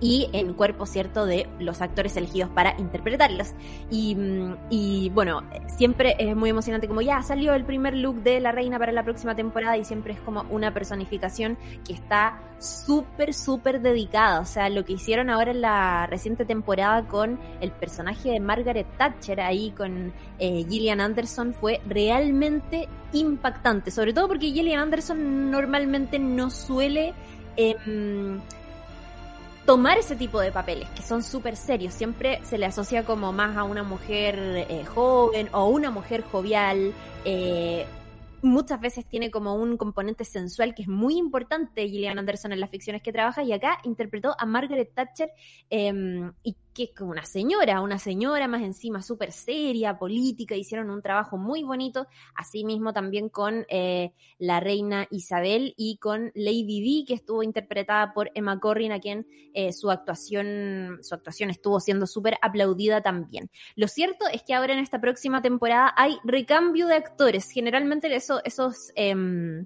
y 0.00 0.28
en 0.32 0.54
cuerpo 0.54 0.86
cierto 0.86 1.26
de 1.26 1.48
los 1.58 1.80
actores 1.80 2.16
elegidos 2.16 2.50
para 2.50 2.74
interpretarlos. 2.78 3.54
Y, 3.90 4.14
mm, 4.14 4.56
y, 4.70 5.10
bueno, 5.10 5.42
siempre 5.76 6.16
es 6.18 6.36
muy 6.36 6.50
emocionante 6.50 6.88
como 6.88 7.00
ya 7.00 7.22
salió 7.22 7.54
el 7.54 7.64
primer 7.64 7.94
look 7.94 8.22
de 8.22 8.40
la 8.40 8.52
reina 8.52 8.78
para 8.78 8.92
la 8.92 9.04
próxima 9.04 9.34
temporada 9.34 9.76
y 9.76 9.84
siempre 9.84 10.12
es 10.12 10.20
como 10.20 10.44
una 10.50 10.72
personificación 10.72 11.56
que 11.86 11.94
está 11.94 12.40
súper, 12.58 13.34
súper 13.34 13.80
dedicada. 13.80 14.40
O 14.40 14.44
sea, 14.44 14.68
lo 14.68 14.84
que 14.84 14.94
hicieron 14.94 15.30
ahora 15.30 15.50
en 15.50 15.60
la 15.60 16.06
reciente 16.06 16.44
temporada 16.44 17.06
con 17.06 17.38
el 17.60 17.70
personaje 17.72 18.30
de 18.30 18.40
Margaret 18.40 18.86
Thatcher 18.98 19.40
ahí 19.40 19.70
con 19.70 20.12
eh, 20.38 20.64
Gillian 20.68 21.00
Anderson 21.00 21.54
fue 21.54 21.80
realmente 21.86 22.88
impactante. 23.12 23.90
Sobre 23.90 24.12
todo 24.12 24.28
porque 24.28 24.50
Gillian 24.50 24.80
Anderson 24.80 25.50
normalmente 25.50 26.18
no 26.18 26.50
suele... 26.50 27.14
Eh, 27.56 27.74
tomar 29.66 29.98
ese 29.98 30.14
tipo 30.14 30.40
de 30.40 30.52
papeles, 30.52 30.88
que 30.90 31.02
son 31.02 31.22
súper 31.22 31.56
serios. 31.56 31.92
Siempre 31.92 32.40
se 32.44 32.56
le 32.56 32.66
asocia 32.66 33.04
como 33.04 33.32
más 33.32 33.56
a 33.56 33.64
una 33.64 33.82
mujer 33.82 34.38
eh, 34.38 34.84
joven 34.84 35.48
o 35.52 35.68
una 35.68 35.90
mujer 35.90 36.22
jovial. 36.22 36.94
Eh, 37.24 37.84
muchas 38.42 38.80
veces 38.80 39.04
tiene 39.06 39.30
como 39.32 39.56
un 39.56 39.76
componente 39.76 40.24
sensual 40.24 40.74
que 40.74 40.82
es 40.82 40.88
muy 40.88 41.16
importante 41.16 41.88
Gillian 41.88 42.18
Anderson 42.18 42.52
en 42.52 42.60
las 42.60 42.70
ficciones 42.70 43.02
que 43.02 43.12
trabaja 43.12 43.42
y 43.42 43.52
acá 43.52 43.78
interpretó 43.82 44.36
a 44.38 44.46
Margaret 44.46 44.94
Thatcher 44.94 45.30
eh, 45.68 46.30
y 46.44 46.56
que 46.76 46.84
es 46.84 46.90
como 46.90 47.10
una 47.10 47.24
señora, 47.24 47.80
una 47.80 47.98
señora 47.98 48.46
más 48.48 48.60
encima 48.60 49.00
súper 49.00 49.32
seria, 49.32 49.98
política, 49.98 50.54
hicieron 50.54 50.90
un 50.90 51.00
trabajo 51.00 51.38
muy 51.38 51.62
bonito, 51.62 52.06
asimismo 52.34 52.92
también 52.92 53.30
con 53.30 53.64
eh, 53.70 54.12
la 54.38 54.60
reina 54.60 55.06
Isabel 55.10 55.72
y 55.78 55.96
con 55.96 56.32
Lady 56.34 56.82
Di, 56.82 57.04
que 57.08 57.14
estuvo 57.14 57.42
interpretada 57.42 58.12
por 58.12 58.30
Emma 58.34 58.60
Corrin, 58.60 58.92
a 58.92 59.00
quien 59.00 59.26
eh, 59.54 59.72
su 59.72 59.90
actuación, 59.90 60.98
su 61.00 61.14
actuación 61.14 61.48
estuvo 61.48 61.80
siendo 61.80 62.06
súper 62.06 62.36
aplaudida 62.42 63.00
también. 63.00 63.50
Lo 63.74 63.88
cierto 63.88 64.26
es 64.30 64.42
que 64.42 64.52
ahora 64.52 64.74
en 64.74 64.80
esta 64.80 65.00
próxima 65.00 65.40
temporada 65.40 65.94
hay 65.96 66.18
recambio 66.24 66.88
de 66.88 66.96
actores, 66.96 67.50
generalmente 67.50 68.14
eso, 68.14 68.42
esos... 68.44 68.92
Eh, 68.96 69.64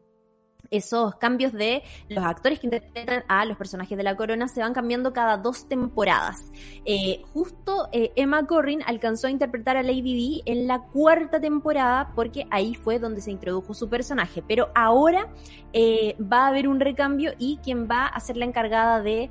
esos 0.71 1.17
cambios 1.17 1.53
de 1.53 1.83
los 2.09 2.25
actores 2.25 2.61
que 2.61 2.69
interpretan 2.69 3.25
a 3.29 3.45
los 3.45 3.57
personajes 3.57 3.99
de 3.99 4.05
la 4.05 4.17
corona 4.17 4.47
se 4.47 4.61
van 4.61 4.73
cambiando 4.73 5.12
cada 5.12 5.37
dos 5.37 5.69
temporadas. 5.69 6.50
Eh, 6.85 7.23
justo 7.33 7.89
eh, 7.93 8.12
Emma 8.15 8.47
Corrin 8.47 8.83
alcanzó 8.87 9.27
a 9.27 9.31
interpretar 9.31 9.77
a 9.77 9.83
Lady 9.83 10.15
Di 10.15 10.43
en 10.47 10.69
la 10.69 10.81
cuarta 10.81 11.41
temporada 11.41 12.12
porque 12.15 12.47
ahí 12.50 12.75
fue 12.75 12.99
donde 12.99 13.21
se 13.21 13.33
introdujo 13.33 13.75
su 13.75 13.89
personaje. 13.89 14.43
Pero 14.47 14.71
ahora 14.75 15.29
eh, 15.73 16.17
va 16.21 16.45
a 16.45 16.49
haber 16.49 16.69
un 16.69 16.79
recambio 16.79 17.33
y 17.39 17.59
quien 17.59 17.89
va 17.89 18.07
a 18.07 18.21
ser 18.21 18.37
la 18.37 18.45
encargada 18.45 19.03
de 19.03 19.31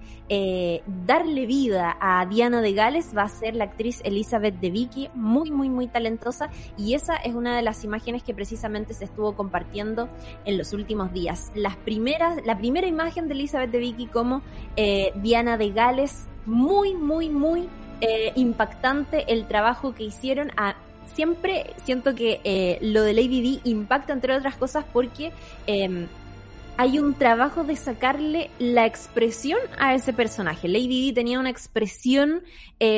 darle 1.05 1.45
vida 1.45 1.97
a 1.99 2.25
Diana 2.25 2.61
de 2.61 2.73
Gales 2.73 3.15
va 3.17 3.23
a 3.23 3.29
ser 3.29 3.55
la 3.55 3.63
actriz 3.63 4.01
Elizabeth 4.03 4.59
de 4.59 4.69
Vicky, 4.69 5.09
muy, 5.15 5.51
muy, 5.51 5.69
muy 5.69 5.87
talentosa. 5.87 6.49
Y 6.77 6.93
esa 6.93 7.15
es 7.15 7.33
una 7.33 7.55
de 7.55 7.61
las 7.61 7.83
imágenes 7.83 8.23
que 8.23 8.33
precisamente 8.33 8.93
se 8.93 9.05
estuvo 9.05 9.35
compartiendo 9.35 10.09
en 10.45 10.57
los 10.57 10.73
últimos 10.73 11.11
días 11.13 11.28
las 11.55 11.75
primeras, 11.77 12.45
la 12.45 12.57
primera 12.57 12.87
imagen 12.87 13.27
de 13.27 13.33
Elizabeth 13.33 13.71
de 13.71 13.79
Vicky 13.79 14.07
como 14.07 14.41
eh, 14.75 15.11
Diana 15.15 15.57
de 15.57 15.71
Gales, 15.71 16.27
muy, 16.45 16.93
muy, 16.93 17.29
muy 17.29 17.67
eh, 18.01 18.31
impactante 18.35 19.31
el 19.31 19.47
trabajo 19.47 19.93
que 19.93 20.03
hicieron. 20.03 20.51
A, 20.57 20.75
siempre 21.13 21.73
siento 21.83 22.15
que 22.15 22.41
eh, 22.43 22.79
lo 22.81 23.03
de 23.03 23.13
Lady 23.13 23.41
D 23.41 23.69
impacta 23.69 24.13
entre 24.13 24.35
otras 24.35 24.55
cosas 24.55 24.85
porque 24.91 25.31
em, 25.67 26.07
hay 26.77 26.97
un 26.97 27.13
trabajo 27.13 27.63
de 27.63 27.75
sacarle 27.75 28.49
la 28.57 28.85
expresión 28.85 29.59
a 29.77 29.93
ese 29.95 30.13
personaje. 30.13 30.67
Lady 30.67 31.07
D 31.07 31.13
tenía 31.13 31.39
una 31.39 31.49
expresión 31.49 32.41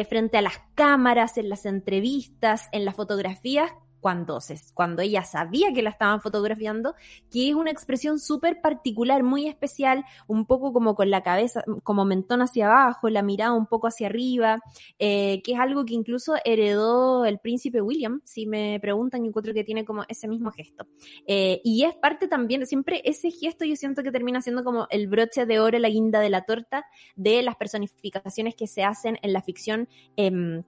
frente 0.08 0.38
a 0.38 0.44
las 0.44 0.62
cámaras, 0.76 1.38
en 1.38 1.50
las 1.50 1.66
entrevistas, 1.66 2.70
en 2.72 2.86
las 2.86 2.96
fotografías 2.96 3.72
cuando, 4.02 4.42
se, 4.42 4.60
cuando 4.74 5.02
ella 5.02 5.24
sabía 5.24 5.72
que 5.74 5.82
la 5.82 5.92
estaban 5.92 6.22
fotografiando, 6.22 6.96
que 7.32 7.50
es 7.50 7.56
una 7.56 7.72
expresión 7.72 8.20
súper 8.20 8.60
particular, 8.60 9.24
muy 9.24 9.48
especial, 9.48 10.04
un 10.28 10.46
poco 10.46 10.74
como 10.74 10.96
con 10.96 11.10
la 11.10 11.22
cabeza, 11.22 11.64
como 11.84 12.04
mentón 12.04 12.42
hacia 12.42 12.66
abajo, 12.66 13.10
la 13.10 13.22
mirada 13.22 13.54
un 13.54 13.68
poco 13.68 13.88
hacia 13.88 14.08
arriba, 14.08 14.60
eh, 15.00 15.42
que 15.44 15.54
es 15.54 15.60
algo 15.60 15.86
que 15.86 15.94
incluso 15.94 16.34
heredó 16.44 17.26
el 17.26 17.40
príncipe 17.40 17.82
William, 17.82 18.22
si 18.26 18.48
me 18.48 18.80
preguntan, 18.82 19.22
yo 19.22 19.28
encuentro 19.28 19.54
que 19.54 19.64
tiene 19.64 19.86
como 19.86 20.04
ese 20.10 20.28
mismo 20.28 20.52
gesto. 20.52 20.88
Eh, 21.28 21.62
y 21.64 21.84
es 21.84 21.96
parte 21.96 22.28
también, 22.28 22.66
siempre 22.66 23.02
ese 23.06 23.30
gesto 23.30 23.66
yo 23.66 23.76
siento 23.76 24.02
que 24.04 24.12
termina 24.12 24.42
siendo 24.42 24.64
como 24.64 24.88
el 24.90 25.08
broche 25.08 25.46
de 25.46 25.60
oro, 25.60 25.78
la 25.78 25.90
guinda 25.90 26.20
de 26.20 26.30
la 26.30 26.42
torta 26.42 26.86
de 27.16 27.44
las 27.44 27.56
personificaciones 27.56 28.56
que 28.56 28.68
se 28.68 28.84
hacen 28.84 29.20
en 29.22 29.34
la 29.34 29.42
ficción. 29.42 29.88
Eh, 30.18 30.64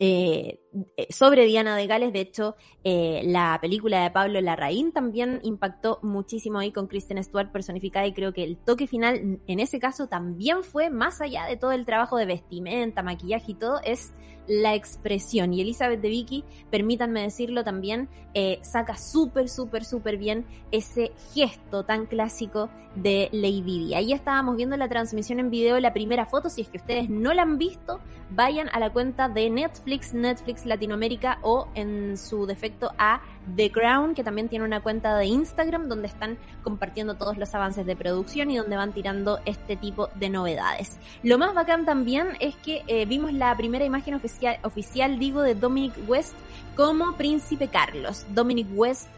eh, 0.00 0.60
sobre 1.10 1.46
Diana 1.46 1.76
de 1.76 1.86
Gales. 1.86 2.12
De 2.12 2.20
hecho, 2.20 2.56
eh, 2.84 3.22
la 3.24 3.58
película 3.60 4.02
de 4.02 4.10
Pablo 4.10 4.40
Larraín 4.40 4.92
también 4.92 5.40
impactó 5.42 5.98
muchísimo 6.02 6.58
ahí 6.58 6.72
con 6.72 6.86
Kristen 6.86 7.22
Stewart 7.22 7.50
personificada 7.50 8.06
y 8.06 8.12
creo 8.12 8.32
que 8.32 8.44
el 8.44 8.56
toque 8.56 8.86
final 8.86 9.40
en 9.46 9.60
ese 9.60 9.78
caso 9.78 10.06
también 10.08 10.62
fue 10.62 10.90
más 10.90 11.20
allá 11.20 11.46
de 11.46 11.56
todo 11.56 11.72
el 11.72 11.84
trabajo 11.84 12.16
de 12.16 12.26
vestimenta, 12.26 13.02
maquillaje 13.02 13.52
y 13.52 13.54
todo, 13.54 13.80
es 13.84 14.12
la 14.48 14.74
expresión. 14.74 15.52
Y 15.52 15.60
Elizabeth 15.60 16.00
de 16.00 16.08
Vicky, 16.08 16.44
permítanme 16.70 17.22
decirlo 17.22 17.62
también, 17.62 18.08
eh, 18.34 18.58
saca 18.62 18.96
súper, 18.96 19.48
súper, 19.48 19.84
súper 19.84 20.16
bien 20.16 20.46
ese 20.72 21.12
gesto 21.34 21.84
tan 21.84 22.06
clásico 22.06 22.70
de 22.94 23.28
Lady 23.32 23.62
Di. 23.62 23.94
Ahí 23.94 24.12
estábamos 24.12 24.56
viendo 24.56 24.76
la 24.76 24.88
transmisión 24.88 25.38
en 25.38 25.50
video, 25.50 25.78
la 25.78 25.92
primera 25.92 26.26
foto. 26.26 26.48
Si 26.48 26.62
es 26.62 26.68
que 26.68 26.78
ustedes 26.78 27.08
no 27.10 27.34
la 27.34 27.42
han 27.42 27.58
visto, 27.58 28.00
vayan 28.30 28.68
a 28.72 28.80
la 28.80 28.90
cuenta 28.92 29.28
de 29.28 29.50
Netflix, 29.50 30.14
Netflix 30.14 30.64
Latinoamérica 30.68 31.38
o 31.42 31.68
en 31.74 32.16
su 32.16 32.46
defecto 32.46 32.92
a 32.98 33.20
The 33.56 33.72
Crown, 33.72 34.14
que 34.14 34.22
también 34.22 34.48
tiene 34.48 34.64
una 34.64 34.82
cuenta 34.82 35.16
de 35.16 35.26
Instagram 35.26 35.88
donde 35.88 36.08
están 36.08 36.38
compartiendo 36.62 37.14
todos 37.16 37.36
los 37.36 37.54
avances 37.54 37.86
de 37.86 37.96
producción 37.96 38.50
y 38.50 38.56
donde 38.56 38.76
van 38.76 38.92
tirando 38.92 39.40
este 39.44 39.76
tipo 39.76 40.08
de 40.14 40.28
novedades. 40.28 40.98
Lo 41.22 41.38
más 41.38 41.54
bacán 41.54 41.84
también 41.84 42.28
es 42.40 42.56
que 42.56 42.82
eh, 42.86 43.06
vimos 43.06 43.32
la 43.32 43.56
primera 43.56 43.84
imagen 43.84 44.14
oficial, 44.14 44.58
oficial, 44.62 45.18
digo, 45.18 45.42
de 45.42 45.54
Dominic 45.54 45.94
West 46.06 46.34
como 46.76 47.16
Príncipe 47.16 47.68
Carlos. 47.68 48.24
Dominic 48.34 48.68
West 48.74 49.08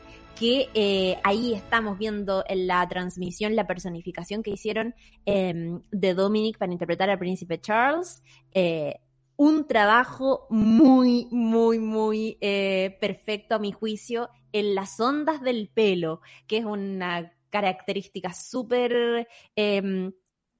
que 0.41 0.71
eh, 0.73 1.19
ahí 1.23 1.53
estamos 1.53 1.99
viendo 1.99 2.43
en 2.49 2.67
la 2.67 2.89
transmisión 2.89 3.55
la 3.55 3.67
personificación 3.67 4.43
que 4.43 4.51
hicieron 4.51 4.95
em, 5.27 5.83
de 5.91 6.15
Dominic 6.15 6.57
para 6.57 6.73
interpretar 6.73 7.11
al 7.11 7.19
príncipe 7.19 7.61
Charles. 7.61 8.23
Eh, 8.53 9.01
un 9.41 9.67
trabajo 9.67 10.47
muy, 10.51 11.27
muy, 11.31 11.79
muy 11.79 12.37
eh, 12.43 12.99
perfecto 13.01 13.55
a 13.55 13.59
mi 13.59 13.73
juicio 13.73 14.29
en 14.53 14.75
las 14.75 15.01
ondas 15.01 15.41
del 15.41 15.71
pelo, 15.73 16.21
que 16.47 16.59
es 16.59 16.67
una 16.67 17.33
característica 17.49 18.35
súper 18.35 19.27
eh, 19.57 20.13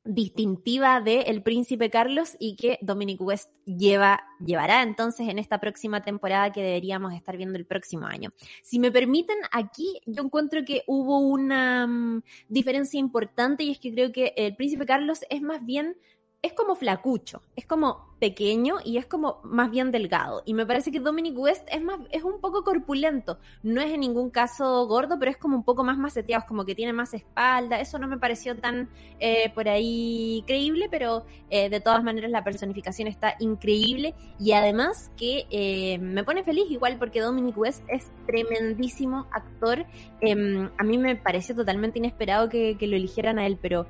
distintiva 0.03 1.03
de 1.03 1.21
El 1.21 1.43
Príncipe 1.43 1.91
Carlos 1.91 2.39
y 2.39 2.57
que 2.57 2.79
Dominic 2.81 3.21
West 3.21 3.51
lleva, 3.67 4.23
llevará 4.43 4.83
entonces 4.83 5.29
en 5.29 5.39
esta 5.39 5.61
próxima 5.61 6.03
temporada 6.03 6.51
que 6.51 6.63
deberíamos 6.63 7.13
estar 7.13 7.37
viendo 7.37 7.59
el 7.59 7.67
próximo 7.67 8.07
año. 8.07 8.33
Si 8.63 8.79
me 8.79 8.91
permiten, 8.91 9.37
aquí 9.53 10.01
yo 10.07 10.23
encuentro 10.23 10.65
que 10.65 10.85
hubo 10.87 11.19
una 11.19 11.85
um, 11.85 12.23
diferencia 12.49 12.99
importante 12.99 13.63
y 13.63 13.73
es 13.73 13.79
que 13.79 13.93
creo 13.93 14.11
que 14.11 14.33
El 14.39 14.57
Príncipe 14.57 14.87
Carlos 14.87 15.21
es 15.29 15.43
más 15.43 15.63
bien, 15.67 15.99
es 16.43 16.55
como 16.55 16.75
flacucho, 16.75 17.43
es 17.55 17.67
como 17.67 18.09
pequeño 18.19 18.77
y 18.85 18.99
es 18.99 19.07
como 19.07 19.41
más 19.45 19.71
bien 19.71 19.91
delgado. 19.91 20.43
Y 20.47 20.55
me 20.55 20.65
parece 20.65 20.91
que 20.91 21.01
Dominic 21.01 21.37
West 21.39 21.67
es 21.71 21.83
más, 21.83 22.01
es 22.11 22.23
un 22.23 22.41
poco 22.41 22.65
corpulento. 22.65 23.39
No 23.63 23.81
es 23.81 23.93
en 23.93 24.01
ningún 24.01 24.31
caso 24.31 24.87
gordo, 24.87 25.19
pero 25.19 25.31
es 25.31 25.37
como 25.37 25.57
un 25.57 25.65
poco 25.65 25.85
más 25.85 25.99
maceteado, 25.99 26.43
es 26.43 26.49
como 26.49 26.65
que 26.65 26.75
tiene 26.75 26.93
más 26.93 27.13
espalda. 27.13 27.81
Eso 27.81 27.99
no 27.99 28.09
me 28.09 28.19
pareció 28.19 28.57
tan 28.57 28.89
eh, 29.19 29.51
por 29.55 29.69
ahí 29.69 30.43
creíble, 30.47 30.89
pero 30.91 31.25
eh, 31.51 31.69
de 31.69 31.81
todas 31.81 32.03
maneras 32.03 32.31
la 32.31 32.45
personificación 32.45 33.09
está 33.09 33.35
increíble. 33.39 34.15
Y 34.39 34.53
además 34.53 35.11
que 35.17 35.47
eh, 35.51 35.99
me 35.99 36.25
pone 36.25 36.43
feliz 36.43 36.71
igual 36.71 36.97
porque 36.99 37.21
Dominic 37.21 37.57
West 37.59 37.83
es 37.89 38.11
tremendísimo 38.27 39.27
actor. 39.33 39.85
Em, 40.21 40.71
a 40.79 40.85
mí 40.85 40.97
me 40.97 41.17
pareció 41.17 41.55
totalmente 41.55 41.99
inesperado 41.99 42.49
que, 42.49 42.77
que 42.79 42.87
lo 42.87 42.97
eligieran 42.97 43.39
a 43.39 43.47
él, 43.47 43.59
pero 43.61 43.87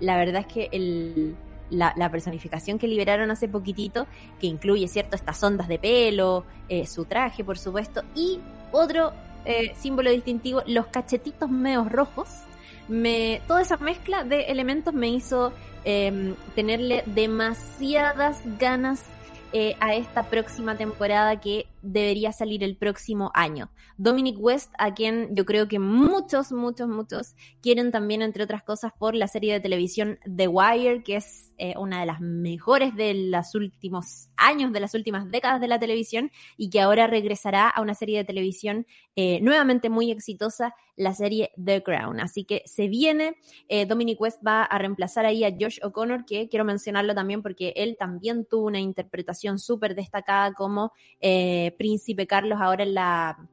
la 0.00 0.16
verdad 0.16 0.44
es 0.46 0.52
que 0.52 0.68
el 0.72 1.36
la, 1.70 2.10
personificación 2.10 2.78
que 2.78 2.88
liberaron 2.88 3.30
hace 3.30 3.48
poquitito, 3.48 4.06
que 4.40 4.46
incluye, 4.46 4.88
¿cierto?, 4.88 5.16
estas 5.16 5.42
ondas 5.42 5.68
de 5.68 5.78
pelo, 5.78 6.44
eh, 6.68 6.86
su 6.86 7.04
traje, 7.04 7.44
por 7.44 7.58
supuesto, 7.58 8.02
y 8.14 8.40
otro 8.72 9.12
eh, 9.44 9.72
símbolo 9.78 10.10
distintivo, 10.10 10.62
los 10.66 10.86
cachetitos 10.86 11.50
medios 11.50 11.90
rojos. 11.90 12.28
Me, 12.88 13.42
toda 13.46 13.60
esa 13.60 13.76
mezcla 13.76 14.24
de 14.24 14.42
elementos 14.44 14.94
me 14.94 15.08
hizo 15.08 15.52
em, 15.84 16.34
tenerle 16.54 17.02
demasiadas 17.06 18.40
ganas 18.58 19.04
eh, 19.52 19.76
a 19.80 19.94
esta 19.94 20.24
próxima 20.24 20.76
temporada 20.76 21.38
que 21.38 21.66
debería 21.82 22.32
salir 22.32 22.62
el 22.64 22.76
próximo 22.76 23.30
año. 23.34 23.70
Dominic 23.96 24.36
West, 24.38 24.72
a 24.78 24.94
quien 24.94 25.34
yo 25.34 25.44
creo 25.44 25.68
que 25.68 25.78
muchos, 25.78 26.52
muchos, 26.52 26.88
muchos 26.88 27.34
quieren 27.60 27.90
también, 27.90 28.22
entre 28.22 28.44
otras 28.44 28.62
cosas, 28.62 28.92
por 28.98 29.14
la 29.14 29.28
serie 29.28 29.52
de 29.52 29.60
televisión 29.60 30.18
The 30.24 30.48
Wire, 30.48 31.02
que 31.02 31.16
es 31.16 31.52
eh, 31.58 31.74
una 31.76 32.00
de 32.00 32.06
las 32.06 32.20
mejores 32.20 32.94
de 32.94 33.14
los 33.14 33.54
últimos 33.54 34.28
años, 34.36 34.72
de 34.72 34.80
las 34.80 34.94
últimas 34.94 35.30
décadas 35.30 35.60
de 35.60 35.68
la 35.68 35.78
televisión, 35.78 36.30
y 36.56 36.70
que 36.70 36.80
ahora 36.80 37.06
regresará 37.06 37.68
a 37.68 37.80
una 37.80 37.94
serie 37.94 38.18
de 38.18 38.24
televisión 38.24 38.86
eh, 39.16 39.40
nuevamente 39.40 39.90
muy 39.90 40.10
exitosa, 40.10 40.74
la 40.96 41.14
serie 41.14 41.52
The 41.62 41.82
Crown. 41.82 42.20
Así 42.20 42.44
que 42.44 42.62
se 42.66 42.88
viene, 42.88 43.36
eh, 43.68 43.86
Dominic 43.86 44.20
West 44.20 44.40
va 44.46 44.64
a 44.64 44.78
reemplazar 44.78 45.26
ahí 45.26 45.44
a 45.44 45.50
Josh 45.50 45.78
O'Connor, 45.82 46.24
que 46.24 46.48
quiero 46.48 46.64
mencionarlo 46.64 47.14
también 47.14 47.42
porque 47.42 47.72
él 47.76 47.96
también 47.98 48.44
tuvo 48.44 48.66
una 48.66 48.80
interpretación 48.80 49.58
súper 49.58 49.94
destacada 49.94 50.52
como 50.54 50.92
Príncipe 51.72 52.26
Carlos 52.26 52.58
ahora 52.60 52.82
en 52.82 52.94
la 52.94 53.48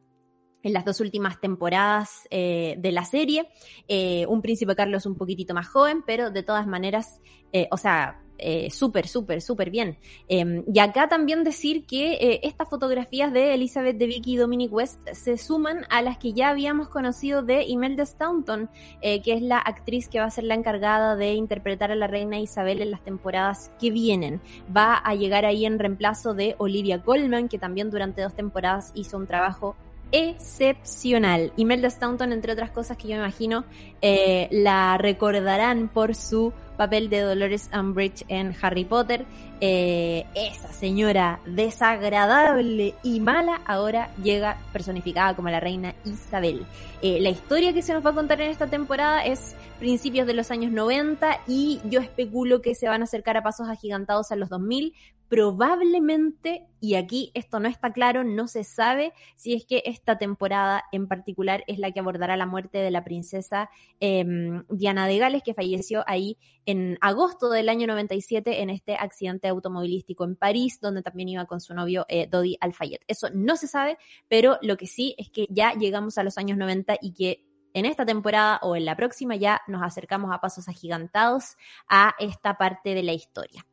en 0.65 0.73
las 0.73 0.83
dos 0.83 0.99
últimas 0.99 1.39
temporadas 1.39 2.27
eh, 2.31 2.75
de 2.79 2.91
la 2.91 3.05
serie. 3.05 3.47
Eh, 3.87 4.25
un 4.27 4.41
príncipe 4.41 4.75
Carlos 4.75 5.05
un 5.05 5.15
poquitito 5.15 5.53
más 5.53 5.67
joven, 5.67 6.03
pero 6.05 6.31
de 6.31 6.41
todas 6.41 6.65
maneras, 6.65 7.21
eh, 7.53 7.67
o 7.71 7.77
sea, 7.77 8.21
súper, 8.69 9.07
súper, 9.07 9.41
súper 9.41 9.69
bien. 9.69 9.97
Em, 10.27 10.65
y 10.67 10.79
acá 10.79 11.07
también 11.07 11.45
decir 11.45 11.85
que 11.85 12.41
estas 12.43 12.67
fotografías 12.67 13.31
de 13.31 13.53
Elizabeth 13.53 13.97
de 13.97 14.07
Vicky 14.07 14.33
y 14.33 14.35
Dominic 14.35 14.73
West 14.73 14.99
se 15.13 15.37
suman 15.37 15.85
a 15.89 16.01
las 16.01 16.17
que 16.17 16.33
ya 16.33 16.49
habíamos 16.49 16.89
conocido 16.89 17.43
de 17.43 17.63
Imelda 17.63 18.05
Staunton, 18.05 18.69
que 19.01 19.33
es 19.33 19.41
la 19.41 19.57
actriz 19.59 20.09
que 20.09 20.19
va 20.19 20.25
a 20.25 20.31
ser 20.31 20.43
la 20.43 20.55
encargada 20.55 21.15
de 21.15 21.31
interpretar 21.35 21.93
a 21.93 21.95
la 21.95 22.07
reina 22.07 22.37
Isabel 22.37 22.81
en 22.81 22.91
las 22.91 23.05
temporadas 23.05 23.71
que 23.79 23.89
vienen. 23.89 24.41
Va 24.75 24.95
a 24.95 25.15
llegar 25.15 25.45
ahí 25.45 25.65
en 25.65 25.79
reemplazo 25.79 26.33
de 26.33 26.55
Olivia 26.57 27.01
Colman, 27.01 27.47
que 27.47 27.57
también 27.57 27.89
durante 27.89 28.21
dos 28.21 28.35
temporadas 28.35 28.91
hizo 28.95 29.15
un 29.15 29.27
trabajo 29.27 29.77
excepcional. 30.15 31.51
Imelda 31.57 31.89
Staunton, 31.89 32.31
entre 32.31 32.53
otras 32.53 32.71
cosas 32.71 32.95
que 32.95 33.09
yo 33.09 33.15
me 33.15 33.23
imagino, 33.23 33.65
eh, 34.01 34.47
la 34.49 34.97
recordarán 34.97 35.89
por 35.89 36.15
su 36.15 36.53
papel 36.77 37.09
de 37.09 37.19
Dolores 37.19 37.69
Umbridge 37.77 38.23
en 38.29 38.55
Harry 38.61 38.85
Potter. 38.85 39.25
Eh, 39.59 40.25
esa 40.33 40.71
señora 40.71 41.41
desagradable 41.45 42.93
y 43.03 43.19
mala 43.19 43.61
ahora 43.65 44.09
llega 44.23 44.57
personificada 44.71 45.35
como 45.35 45.49
la 45.49 45.59
reina 45.59 45.95
Isabel. 46.05 46.65
Eh, 47.01 47.19
la 47.19 47.29
historia 47.29 47.73
que 47.73 47.81
se 47.81 47.93
nos 47.93 48.05
va 48.05 48.11
a 48.11 48.15
contar 48.15 48.39
en 48.39 48.51
esta 48.51 48.67
temporada 48.67 49.25
es 49.25 49.53
principios 49.79 50.27
de 50.27 50.33
los 50.33 50.49
años 50.49 50.71
90 50.71 51.41
y 51.45 51.81
yo 51.83 51.99
especulo 51.99 52.61
que 52.61 52.73
se 52.73 52.87
van 52.87 53.01
a 53.01 53.03
acercar 53.03 53.35
a 53.35 53.43
pasos 53.43 53.67
agigantados 53.67 54.31
a 54.31 54.37
los 54.37 54.47
2000 54.47 54.93
probablemente, 55.27 56.67
y 56.79 56.95
aquí 56.95 57.31
esto 57.33 57.59
no 57.59 57.67
está 57.67 57.91
claro, 57.91 58.23
no 58.23 58.47
se 58.47 58.63
sabe 58.63 59.13
si 59.35 59.53
es 59.53 59.65
que 59.65 59.81
esta 59.85 60.17
temporada 60.17 60.83
en 60.91 61.07
particular 61.07 61.63
es 61.67 61.79
la 61.79 61.91
que 61.91 61.99
abordará 61.99 62.37
la 62.37 62.45
muerte 62.45 62.77
de 62.77 62.91
la 62.91 63.03
princesa 63.03 63.69
em, 63.99 64.63
Diana 64.69 65.07
de 65.07 65.17
Gales, 65.17 65.43
que 65.43 65.53
falleció 65.53 66.03
ahí 66.07 66.37
en 66.65 66.97
agosto 67.01 67.49
del 67.49 67.69
año 67.69 67.87
97 67.87 68.61
en 68.61 68.69
este 68.69 68.95
accidente 68.95 69.47
automovilístico 69.47 70.23
en 70.23 70.35
París, 70.35 70.79
donde 70.79 71.01
también 71.01 71.29
iba 71.29 71.45
con 71.45 71.59
su 71.59 71.73
novio 71.73 72.05
eh, 72.07 72.27
Dodi 72.27 72.57
Alfayet. 72.59 73.01
Eso 73.07 73.29
no 73.33 73.55
se 73.55 73.67
sabe, 73.67 73.97
pero 74.27 74.57
lo 74.61 74.77
que 74.77 74.87
sí 74.87 75.15
es 75.17 75.29
que 75.29 75.47
ya 75.49 75.73
llegamos 75.73 76.17
a 76.17 76.23
los 76.23 76.37
años 76.37 76.57
90 76.57 76.97
y 77.01 77.13
que 77.13 77.45
en 77.73 77.85
esta 77.85 78.05
temporada 78.05 78.59
o 78.63 78.75
en 78.75 78.85
la 78.85 78.95
próxima 78.95 79.35
ya 79.35 79.61
nos 79.67 79.83
acercamos 79.83 80.31
a 80.33 80.39
pasos 80.39 80.69
agigantados 80.69 81.57
a 81.89 82.15
esta 82.19 82.57
parte 82.57 82.95
de 82.95 83.03
la 83.03 83.11
historia. 83.11 83.65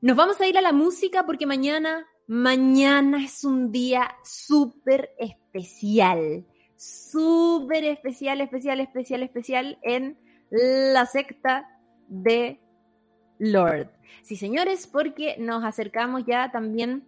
Nos 0.00 0.16
vamos 0.16 0.40
a 0.40 0.46
ir 0.46 0.56
a 0.56 0.60
la 0.60 0.72
música 0.72 1.26
porque 1.26 1.44
mañana, 1.44 2.06
mañana 2.28 3.24
es 3.24 3.42
un 3.42 3.72
día 3.72 4.16
súper 4.22 5.10
especial. 5.18 6.46
Súper 6.76 7.82
especial, 7.82 8.40
especial, 8.40 8.78
especial, 8.78 9.22
especial 9.24 9.78
en 9.82 10.16
la 10.50 11.04
secta 11.04 11.68
de 12.06 12.60
Lord. 13.40 13.90
Sí, 14.22 14.36
señores, 14.36 14.86
porque 14.86 15.36
nos 15.40 15.64
acercamos 15.64 16.22
ya 16.24 16.52
también 16.52 17.04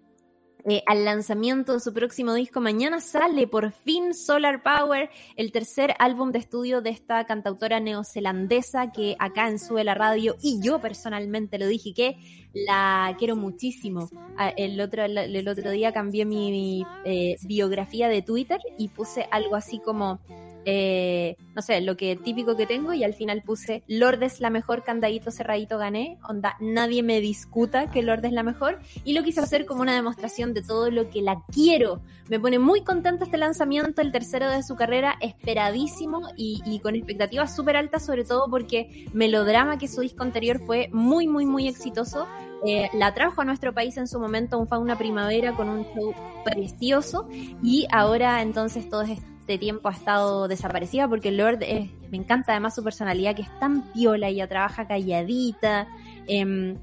eh, 0.64 0.82
al 0.86 1.04
lanzamiento 1.04 1.74
de 1.74 1.80
su 1.80 1.92
próximo 1.92 2.34
disco. 2.34 2.60
Mañana 2.60 3.00
sale 3.00 3.46
por 3.46 3.72
fin 3.72 4.14
Solar 4.14 4.62
Power, 4.62 5.10
el 5.36 5.52
tercer 5.52 5.94
álbum 5.98 6.32
de 6.32 6.38
estudio 6.38 6.80
de 6.80 6.90
esta 6.90 7.24
cantautora 7.24 7.80
neozelandesa 7.80 8.92
que 8.92 9.16
acá 9.18 9.48
en 9.48 9.58
Sube 9.58 9.84
la 9.84 9.94
Radio 9.94 10.36
y 10.42 10.60
yo 10.62 10.80
personalmente 10.80 11.58
lo 11.58 11.66
dije 11.66 11.94
que 11.94 12.16
la 12.52 13.14
quiero 13.18 13.36
muchísimo. 13.36 14.10
Ah, 14.36 14.52
el 14.56 14.80
otro, 14.80 15.04
el, 15.04 15.48
otro 15.48 15.70
día 15.70 15.92
cambié 15.92 16.24
mi, 16.24 16.84
eh, 17.04 17.36
biografía 17.42 18.08
de 18.08 18.22
Twitter 18.22 18.60
y 18.78 18.88
puse 18.88 19.26
algo 19.30 19.56
así 19.56 19.78
como 19.78 20.20
eh, 20.64 21.36
no 21.54 21.62
sé, 21.62 21.80
lo 21.80 21.96
que 21.96 22.16
típico 22.16 22.56
que 22.56 22.66
tengo 22.66 22.92
y 22.92 23.04
al 23.04 23.14
final 23.14 23.42
puse 23.42 23.82
Lord 23.86 24.22
es 24.22 24.40
la 24.40 24.50
mejor, 24.50 24.82
candadito 24.82 25.30
cerradito 25.30 25.78
gané, 25.78 26.18
onda, 26.28 26.56
nadie 26.60 27.02
me 27.02 27.20
discuta 27.20 27.90
que 27.90 28.02
Lord 28.02 28.24
es 28.24 28.32
la 28.32 28.42
mejor. 28.42 28.80
Y 29.04 29.14
lo 29.14 29.22
quise 29.22 29.40
hacer 29.40 29.66
como 29.66 29.82
una 29.82 29.94
demostración 29.94 30.54
de 30.54 30.62
todo 30.62 30.90
lo 30.90 31.10
que 31.10 31.22
la 31.22 31.42
quiero. 31.52 32.00
Me 32.28 32.38
pone 32.38 32.58
muy 32.58 32.82
contenta 32.82 33.24
este 33.24 33.38
lanzamiento, 33.38 34.02
el 34.02 34.12
tercero 34.12 34.48
de 34.48 34.62
su 34.62 34.76
carrera, 34.76 35.16
esperadísimo 35.20 36.28
y, 36.36 36.78
con 36.80 36.94
expectativas 36.94 37.54
súper 37.54 37.76
altas, 37.76 38.04
sobre 38.06 38.24
todo 38.24 38.48
porque 38.48 39.06
Melodrama, 39.12 39.78
que 39.78 39.88
su 39.88 40.02
disco 40.02 40.22
anterior 40.22 40.60
fue 40.64 40.88
muy, 40.92 41.26
muy, 41.26 41.46
muy 41.46 41.66
exitoso, 41.66 42.26
eh, 42.64 42.88
la 42.94 43.14
trajo 43.14 43.40
a 43.40 43.44
nuestro 43.44 43.74
país 43.74 43.96
en 43.96 44.06
su 44.06 44.20
momento 44.20 44.58
un 44.58 44.68
Fauna 44.68 44.96
Primavera 44.96 45.56
con 45.56 45.68
un 45.68 45.84
show 45.94 46.14
precioso. 46.44 47.28
Y 47.62 47.86
ahora 47.90 48.42
entonces 48.42 48.88
todo 48.88 49.02
es 49.02 49.20
este 49.50 49.58
tiempo 49.58 49.88
ha 49.88 49.92
estado 49.92 50.46
desaparecida 50.46 51.08
porque 51.08 51.32
Lord 51.32 51.58
me 51.58 52.16
encanta 52.16 52.52
además 52.52 52.72
su 52.72 52.84
personalidad 52.84 53.34
que 53.34 53.42
es 53.42 53.58
tan 53.58 53.82
piola, 53.92 54.28
ella 54.28 54.46
trabaja 54.46 54.86
calladita. 54.86 55.88
Eh, 56.28 56.76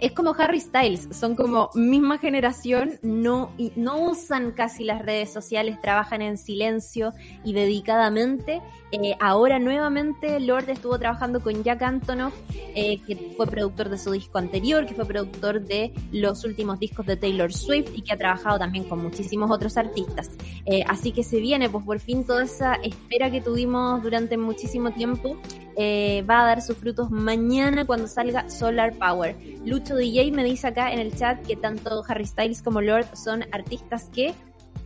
es 0.00 0.12
como 0.12 0.34
Harry 0.38 0.60
Styles, 0.60 1.08
son 1.12 1.36
como 1.36 1.70
misma 1.74 2.18
generación, 2.18 2.98
no, 3.02 3.52
no 3.76 4.00
usan 4.00 4.52
casi 4.52 4.84
las 4.84 5.02
redes 5.02 5.32
sociales, 5.32 5.80
trabajan 5.80 6.20
en 6.20 6.36
silencio 6.36 7.12
y 7.44 7.52
dedicadamente. 7.52 8.60
Eh, 8.90 9.16
ahora 9.20 9.58
nuevamente 9.58 10.38
Lord 10.40 10.70
estuvo 10.70 10.98
trabajando 10.98 11.40
con 11.40 11.62
Jack 11.64 11.82
Antonoff, 11.82 12.34
eh, 12.74 13.00
que 13.06 13.34
fue 13.36 13.46
productor 13.46 13.88
de 13.88 13.98
su 13.98 14.12
disco 14.12 14.38
anterior, 14.38 14.86
que 14.86 14.94
fue 14.94 15.04
productor 15.04 15.60
de 15.60 15.92
los 16.12 16.44
últimos 16.44 16.78
discos 16.78 17.06
de 17.06 17.16
Taylor 17.16 17.52
Swift 17.52 17.90
y 17.94 18.02
que 18.02 18.12
ha 18.12 18.18
trabajado 18.18 18.58
también 18.58 18.84
con 18.84 19.00
muchísimos 19.00 19.50
otros 19.50 19.76
artistas. 19.76 20.30
Eh, 20.66 20.84
así 20.86 21.12
que 21.12 21.22
se 21.22 21.40
viene, 21.40 21.68
pues 21.68 21.84
por 21.84 22.00
fin 22.00 22.24
toda 22.24 22.44
esa 22.44 22.74
espera 22.74 23.30
que 23.30 23.40
tuvimos 23.40 24.02
durante 24.02 24.36
muchísimo 24.36 24.92
tiempo 24.92 25.38
va 25.76 26.42
a 26.42 26.46
dar 26.46 26.62
sus 26.62 26.76
frutos 26.76 27.10
mañana 27.10 27.84
cuando 27.84 28.06
salga 28.06 28.48
Solar 28.48 28.94
Power. 28.98 29.36
Lucho 29.64 29.96
DJ 29.96 30.30
me 30.32 30.44
dice 30.44 30.68
acá 30.68 30.92
en 30.92 30.98
el 30.98 31.16
chat 31.16 31.44
que 31.46 31.56
tanto 31.56 32.02
Harry 32.08 32.26
Styles 32.26 32.62
como 32.62 32.80
Lord 32.80 33.06
son 33.16 33.44
artistas 33.52 34.08
que 34.12 34.34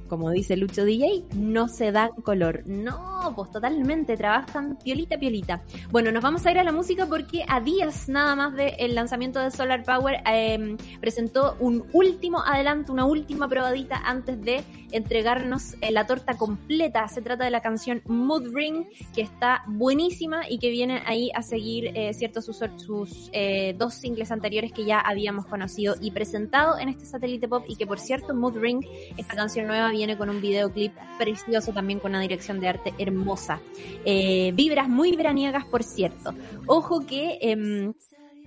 como 0.09 0.31
dice 0.31 0.57
Lucho 0.57 0.85
DJ, 0.85 1.25
no 1.37 1.69
se 1.69 1.93
dan 1.93 2.11
color. 2.23 2.63
No, 2.67 3.33
pues 3.37 3.51
totalmente, 3.51 4.17
trabajan 4.17 4.79
piolita, 4.83 5.19
piolita. 5.19 5.63
Bueno, 5.91 6.11
nos 6.11 6.23
vamos 6.23 6.45
a 6.47 6.51
ir 6.51 6.59
a 6.59 6.65
la 6.65 6.73
música 6.73 7.07
porque 7.07 7.45
a 7.49 7.61
días 7.61 8.09
nada 8.09 8.35
más 8.35 8.55
del 8.55 8.95
lanzamiento 8.95 9.41
de 9.41 9.51
Solar 9.51 9.85
Power 9.85 10.23
em, 10.27 10.77
presentó 11.01 11.57
un 11.61 11.85
último 11.93 12.43
adelanto, 12.43 12.93
una 12.93 13.05
última 13.05 13.49
probadita 13.49 13.97
antes 14.05 14.41
de 14.41 14.65
entregarnos 14.93 15.75
eh, 15.81 15.93
la 15.93 16.07
torta 16.07 16.37
completa. 16.37 17.07
Se 17.09 17.23
trata 17.23 17.45
de 17.45 17.51
la 17.51 17.61
canción 17.61 18.03
Mood 18.07 18.55
Ring, 18.55 18.87
que 19.15 19.23
está 19.23 19.63
buenísima 19.67 20.49
y 20.49 20.59
que 20.59 20.71
viene 20.71 21.03
ahí 21.07 21.31
a 21.35 21.43
seguir, 21.43 21.93
eh, 21.95 22.13
cierto, 22.15 22.41
sus, 22.41 22.59
sus 22.77 23.31
eh, 23.33 23.75
dos 23.79 23.95
singles 23.95 24.31
anteriores 24.31 24.73
que 24.73 24.85
ya 24.85 25.01
habíamos 25.01 25.47
conocido 25.47 25.95
y 26.01 26.11
presentado 26.11 26.79
en 26.79 26.89
este 26.89 27.05
satélite 27.05 27.49
pop 27.49 27.65
y 27.69 27.77
que 27.77 27.87
por 27.87 27.99
cierto 27.99 28.35
Mood 28.35 28.57
Ring, 28.57 28.85
esta 29.17 29.35
canción 29.35 29.67
nueva 29.67 29.91
viene 29.99 30.17
con 30.17 30.31
un 30.31 30.41
videoclip 30.41 30.93
precioso 31.19 31.73
también 31.73 31.99
con 31.99 32.13
una 32.13 32.21
dirección 32.21 32.61
de 32.61 32.69
arte 32.69 32.95
hermosa. 32.99 33.61
Eh, 34.05 34.53
vibras 34.55 34.89
muy 34.89 35.17
veraniegas, 35.17 35.65
por 35.65 35.83
cierto. 35.83 36.35
Ojo 36.67 37.05
que 37.05 37.39
em, 37.43 37.93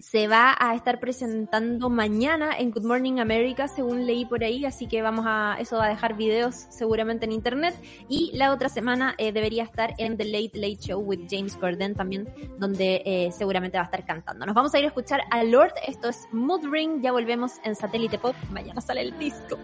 se 0.01 0.27
va 0.27 0.55
a 0.57 0.73
estar 0.75 0.99
presentando 0.99 1.89
mañana 1.89 2.57
en 2.57 2.71
Good 2.71 2.85
Morning 2.85 3.19
America, 3.19 3.67
según 3.67 4.07
leí 4.07 4.25
por 4.25 4.43
ahí, 4.43 4.65
así 4.65 4.87
que 4.87 5.01
vamos 5.01 5.25
a, 5.27 5.57
eso 5.59 5.77
va 5.77 5.85
a 5.85 5.89
dejar 5.89 6.15
videos 6.15 6.55
seguramente 6.69 7.25
en 7.25 7.33
internet. 7.33 7.75
Y 8.09 8.31
la 8.33 8.51
otra 8.51 8.69
semana 8.69 9.13
eh, 9.17 9.31
debería 9.31 9.63
estar 9.63 9.93
en 9.97 10.17
The 10.17 10.25
Late 10.25 10.51
Late 10.55 10.77
Show 10.77 11.01
with 11.01 11.27
James 11.29 11.55
Corden 11.55 11.93
también, 11.95 12.27
donde 12.57 13.03
eh, 13.05 13.31
seguramente 13.31 13.77
va 13.77 13.83
a 13.83 13.85
estar 13.85 14.05
cantando. 14.05 14.45
Nos 14.45 14.55
vamos 14.55 14.73
a 14.73 14.79
ir 14.79 14.85
a 14.85 14.87
escuchar 14.87 15.21
a 15.29 15.43
Lord, 15.43 15.73
esto 15.85 16.09
es 16.09 16.27
Mood 16.31 16.65
Ring, 16.71 17.01
ya 17.01 17.11
volvemos 17.11 17.53
en 17.63 17.75
Satélite 17.75 18.17
Pop, 18.17 18.35
mañana 18.51 18.81
sale 18.81 19.01
el 19.01 19.17
disco. 19.19 19.57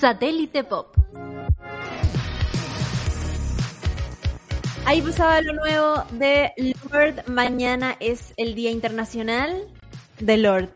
Satélite 0.00 0.64
Pop. 0.64 0.96
Ahí 4.86 5.02
pasaba 5.02 5.42
lo 5.42 5.52
nuevo 5.52 6.04
de 6.12 6.52
Lord. 6.90 7.28
Mañana 7.28 7.96
es 8.00 8.32
el 8.38 8.54
Día 8.54 8.70
Internacional 8.70 9.68
de 10.18 10.38
Lord, 10.38 10.70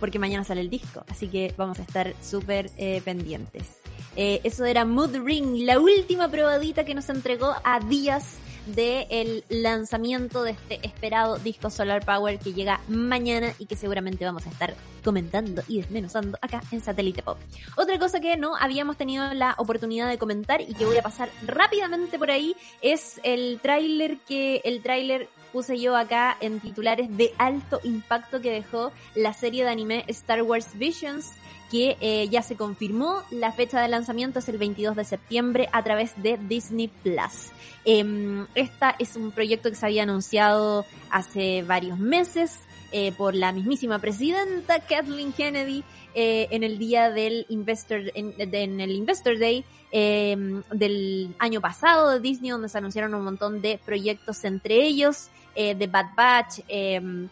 porque 0.00 0.18
mañana 0.18 0.44
sale 0.44 0.62
el 0.62 0.70
disco, 0.70 1.04
así 1.10 1.28
que 1.28 1.52
vamos 1.58 1.78
a 1.78 1.82
estar 1.82 2.14
súper 2.22 2.70
eh, 2.78 3.02
pendientes. 3.04 3.80
Eh, 4.16 4.40
eso 4.44 4.64
era 4.64 4.86
Mood 4.86 5.14
Ring, 5.24 5.58
la 5.66 5.78
última 5.78 6.28
probadita 6.28 6.86
que 6.86 6.94
nos 6.94 7.10
entregó 7.10 7.54
a 7.62 7.80
días 7.80 8.38
del 8.74 9.44
lanzamiento 9.48 10.42
de 10.42 10.52
este 10.52 10.86
esperado 10.86 11.38
disco 11.38 11.70
Solar 11.70 12.04
Power 12.04 12.38
que 12.38 12.52
llega 12.52 12.80
mañana 12.88 13.52
y 13.58 13.66
que 13.66 13.76
seguramente 13.76 14.24
vamos 14.24 14.46
a 14.46 14.50
estar 14.50 14.74
comentando 15.04 15.62
y 15.68 15.78
desmenuzando 15.78 16.38
acá 16.40 16.62
en 16.70 16.80
Satélite 16.80 17.22
Pop. 17.22 17.38
Otra 17.76 17.98
cosa 17.98 18.20
que 18.20 18.36
no 18.36 18.56
habíamos 18.56 18.96
tenido 18.96 19.32
la 19.34 19.54
oportunidad 19.58 20.08
de 20.08 20.18
comentar 20.18 20.60
y 20.60 20.74
que 20.74 20.86
voy 20.86 20.98
a 20.98 21.02
pasar 21.02 21.30
rápidamente 21.46 22.18
por 22.18 22.30
ahí 22.30 22.54
es 22.82 23.20
el 23.22 23.60
tráiler 23.62 24.18
que 24.18 24.60
el 24.64 24.82
tráiler 24.82 25.28
puse 25.52 25.78
yo 25.78 25.96
acá 25.96 26.36
en 26.40 26.60
titulares 26.60 27.16
de 27.16 27.32
alto 27.38 27.80
impacto 27.82 28.40
que 28.40 28.52
dejó 28.52 28.92
la 29.14 29.32
serie 29.32 29.64
de 29.64 29.70
anime 29.70 30.04
Star 30.08 30.42
Wars 30.42 30.68
Visions 30.74 31.32
que 31.70 31.96
eh, 32.00 32.28
ya 32.28 32.42
se 32.42 32.56
confirmó. 32.56 33.22
La 33.30 33.52
fecha 33.52 33.80
de 33.80 33.88
lanzamiento 33.88 34.40
es 34.40 34.48
el 34.48 34.58
22 34.58 34.96
de 34.96 35.04
septiembre 35.04 35.68
a 35.72 35.82
través 35.82 36.20
de 36.20 36.36
Disney 36.36 36.88
Plus. 36.88 37.52
Eh, 37.84 38.46
esta 38.54 38.94
es 38.98 39.16
un 39.16 39.30
proyecto 39.30 39.70
que 39.70 39.76
se 39.76 39.86
había 39.86 40.02
anunciado 40.02 40.84
hace 41.10 41.62
varios 41.62 41.98
meses. 41.98 42.58
Eh, 42.92 43.12
por 43.12 43.36
la 43.36 43.52
mismísima 43.52 44.00
presidenta 44.00 44.80
Kathleen 44.80 45.32
Kennedy 45.32 45.84
eh, 46.12 46.48
en 46.50 46.64
el 46.64 46.76
día 46.76 47.08
del 47.10 47.46
Investor, 47.48 48.10
en, 48.16 48.34
en 48.36 48.80
el 48.80 48.90
Investor 48.90 49.38
Day 49.38 49.64
em, 49.92 50.60
del 50.72 51.32
año 51.38 51.60
pasado 51.60 52.10
de 52.10 52.18
Disney, 52.18 52.50
donde 52.50 52.68
se 52.68 52.78
anunciaron 52.78 53.14
un 53.14 53.22
montón 53.22 53.62
de 53.62 53.78
proyectos, 53.86 54.42
entre 54.42 54.82
ellos 54.84 55.28
The 55.54 55.86
Bad 55.86 56.06
Batch, 56.16 56.60
em, 56.66 57.28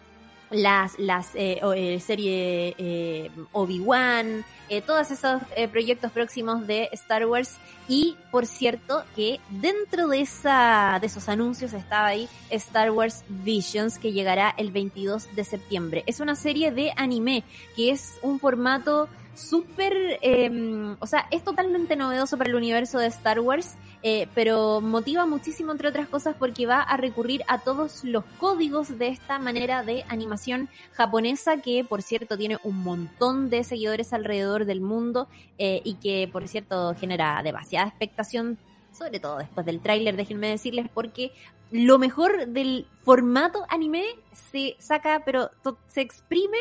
las, 0.50 0.98
las 0.98 1.34
eh, 1.34 1.60
eh, 1.74 2.00
serie 2.00 2.74
eh, 2.78 3.30
Obi-Wan, 3.52 4.44
eh, 4.70 4.82
todos 4.82 5.10
esos 5.10 5.40
eh, 5.56 5.66
proyectos 5.66 6.12
próximos 6.12 6.66
de 6.66 6.90
Star 6.92 7.24
Wars 7.24 7.56
y 7.88 8.16
por 8.30 8.44
cierto 8.44 9.02
que 9.16 9.40
dentro 9.48 10.08
de 10.08 10.20
esa 10.20 10.98
de 11.00 11.06
esos 11.06 11.30
anuncios 11.30 11.72
estaba 11.72 12.08
ahí 12.08 12.28
Star 12.50 12.90
Wars 12.90 13.24
Visions 13.28 13.98
que 13.98 14.12
llegará 14.12 14.54
el 14.58 14.70
22 14.70 15.34
de 15.34 15.44
septiembre. 15.44 16.04
Es 16.06 16.20
una 16.20 16.34
serie 16.34 16.70
de 16.70 16.92
anime 16.96 17.44
que 17.76 17.90
es 17.90 18.18
un 18.20 18.38
formato 18.38 19.08
súper, 19.38 20.18
eh, 20.22 20.96
o 20.98 21.06
sea, 21.06 21.26
es 21.30 21.44
totalmente 21.44 21.96
novedoso 21.96 22.36
para 22.36 22.50
el 22.50 22.56
universo 22.56 22.98
de 22.98 23.06
Star 23.06 23.40
Wars, 23.40 23.76
eh, 24.02 24.28
pero 24.34 24.80
motiva 24.80 25.26
muchísimo, 25.26 25.72
entre 25.72 25.88
otras 25.88 26.08
cosas, 26.08 26.36
porque 26.38 26.66
va 26.66 26.82
a 26.82 26.96
recurrir 26.96 27.42
a 27.48 27.58
todos 27.58 28.04
los 28.04 28.24
códigos 28.38 28.98
de 28.98 29.08
esta 29.08 29.38
manera 29.38 29.82
de 29.82 30.04
animación 30.08 30.68
japonesa, 30.92 31.58
que 31.58 31.84
por 31.84 32.02
cierto 32.02 32.36
tiene 32.36 32.58
un 32.64 32.82
montón 32.82 33.50
de 33.50 33.64
seguidores 33.64 34.12
alrededor 34.12 34.64
del 34.64 34.80
mundo 34.80 35.28
eh, 35.58 35.80
y 35.84 35.94
que 35.94 36.28
por 36.30 36.46
cierto 36.48 36.94
genera 36.94 37.42
demasiada 37.42 37.88
expectación 37.88 38.58
sobre 38.92 39.20
todo 39.20 39.38
después 39.38 39.64
del 39.64 39.80
tráiler, 39.80 40.16
déjenme 40.16 40.48
decirles, 40.48 40.88
porque 40.92 41.30
lo 41.70 41.98
mejor 41.98 42.48
del 42.48 42.86
formato 43.04 43.64
anime 43.68 44.04
se 44.32 44.74
saca, 44.78 45.22
pero 45.24 45.50
se 45.86 46.00
exprime 46.00 46.58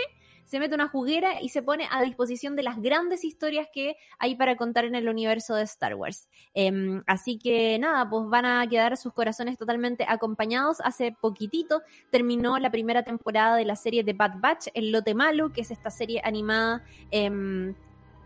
se 0.48 0.60
mete 0.60 0.76
una 0.76 0.88
juguera 0.88 1.42
y 1.42 1.50
se 1.50 1.62
pone 1.62 1.90
a 1.92 2.02
disposición 2.02 2.56
de 2.56 2.64
las 2.64 2.82
grandes 2.82 3.26
historias 3.26 3.68
que 3.72 3.98
hay 4.18 4.36
para 4.36 4.56
contar 4.56 4.86
en 4.86 4.96
el 4.96 5.10
universo 5.10 5.56
de 5.56 5.64
Star 5.64 5.96
Wars. 5.96 6.30
Em, 6.54 7.04
así 7.06 7.38
que 7.38 7.78
nada, 7.80 8.10
pues 8.10 8.30
van 8.30 8.46
a 8.46 8.66
quedar 8.70 8.96
sus 8.96 9.12
corazones 9.12 9.58
totalmente 9.58 10.06
acompañados. 10.08 10.78
Hace 10.86 11.12
poquitito 11.12 11.82
terminó 12.12 12.60
la 12.60 12.72
primera 12.72 13.04
temporada 13.04 13.58
de 13.58 13.66
la 13.66 13.76
serie 13.76 14.06
de 14.06 14.14
Bad 14.14 14.40
Batch, 14.40 14.68
El 14.74 14.92
Lote 14.94 15.14
Malo, 15.14 15.52
que 15.52 15.62
es 15.62 15.72
esta 15.72 15.90
serie 15.90 16.22
animada, 16.24 16.82
em, 17.12 17.76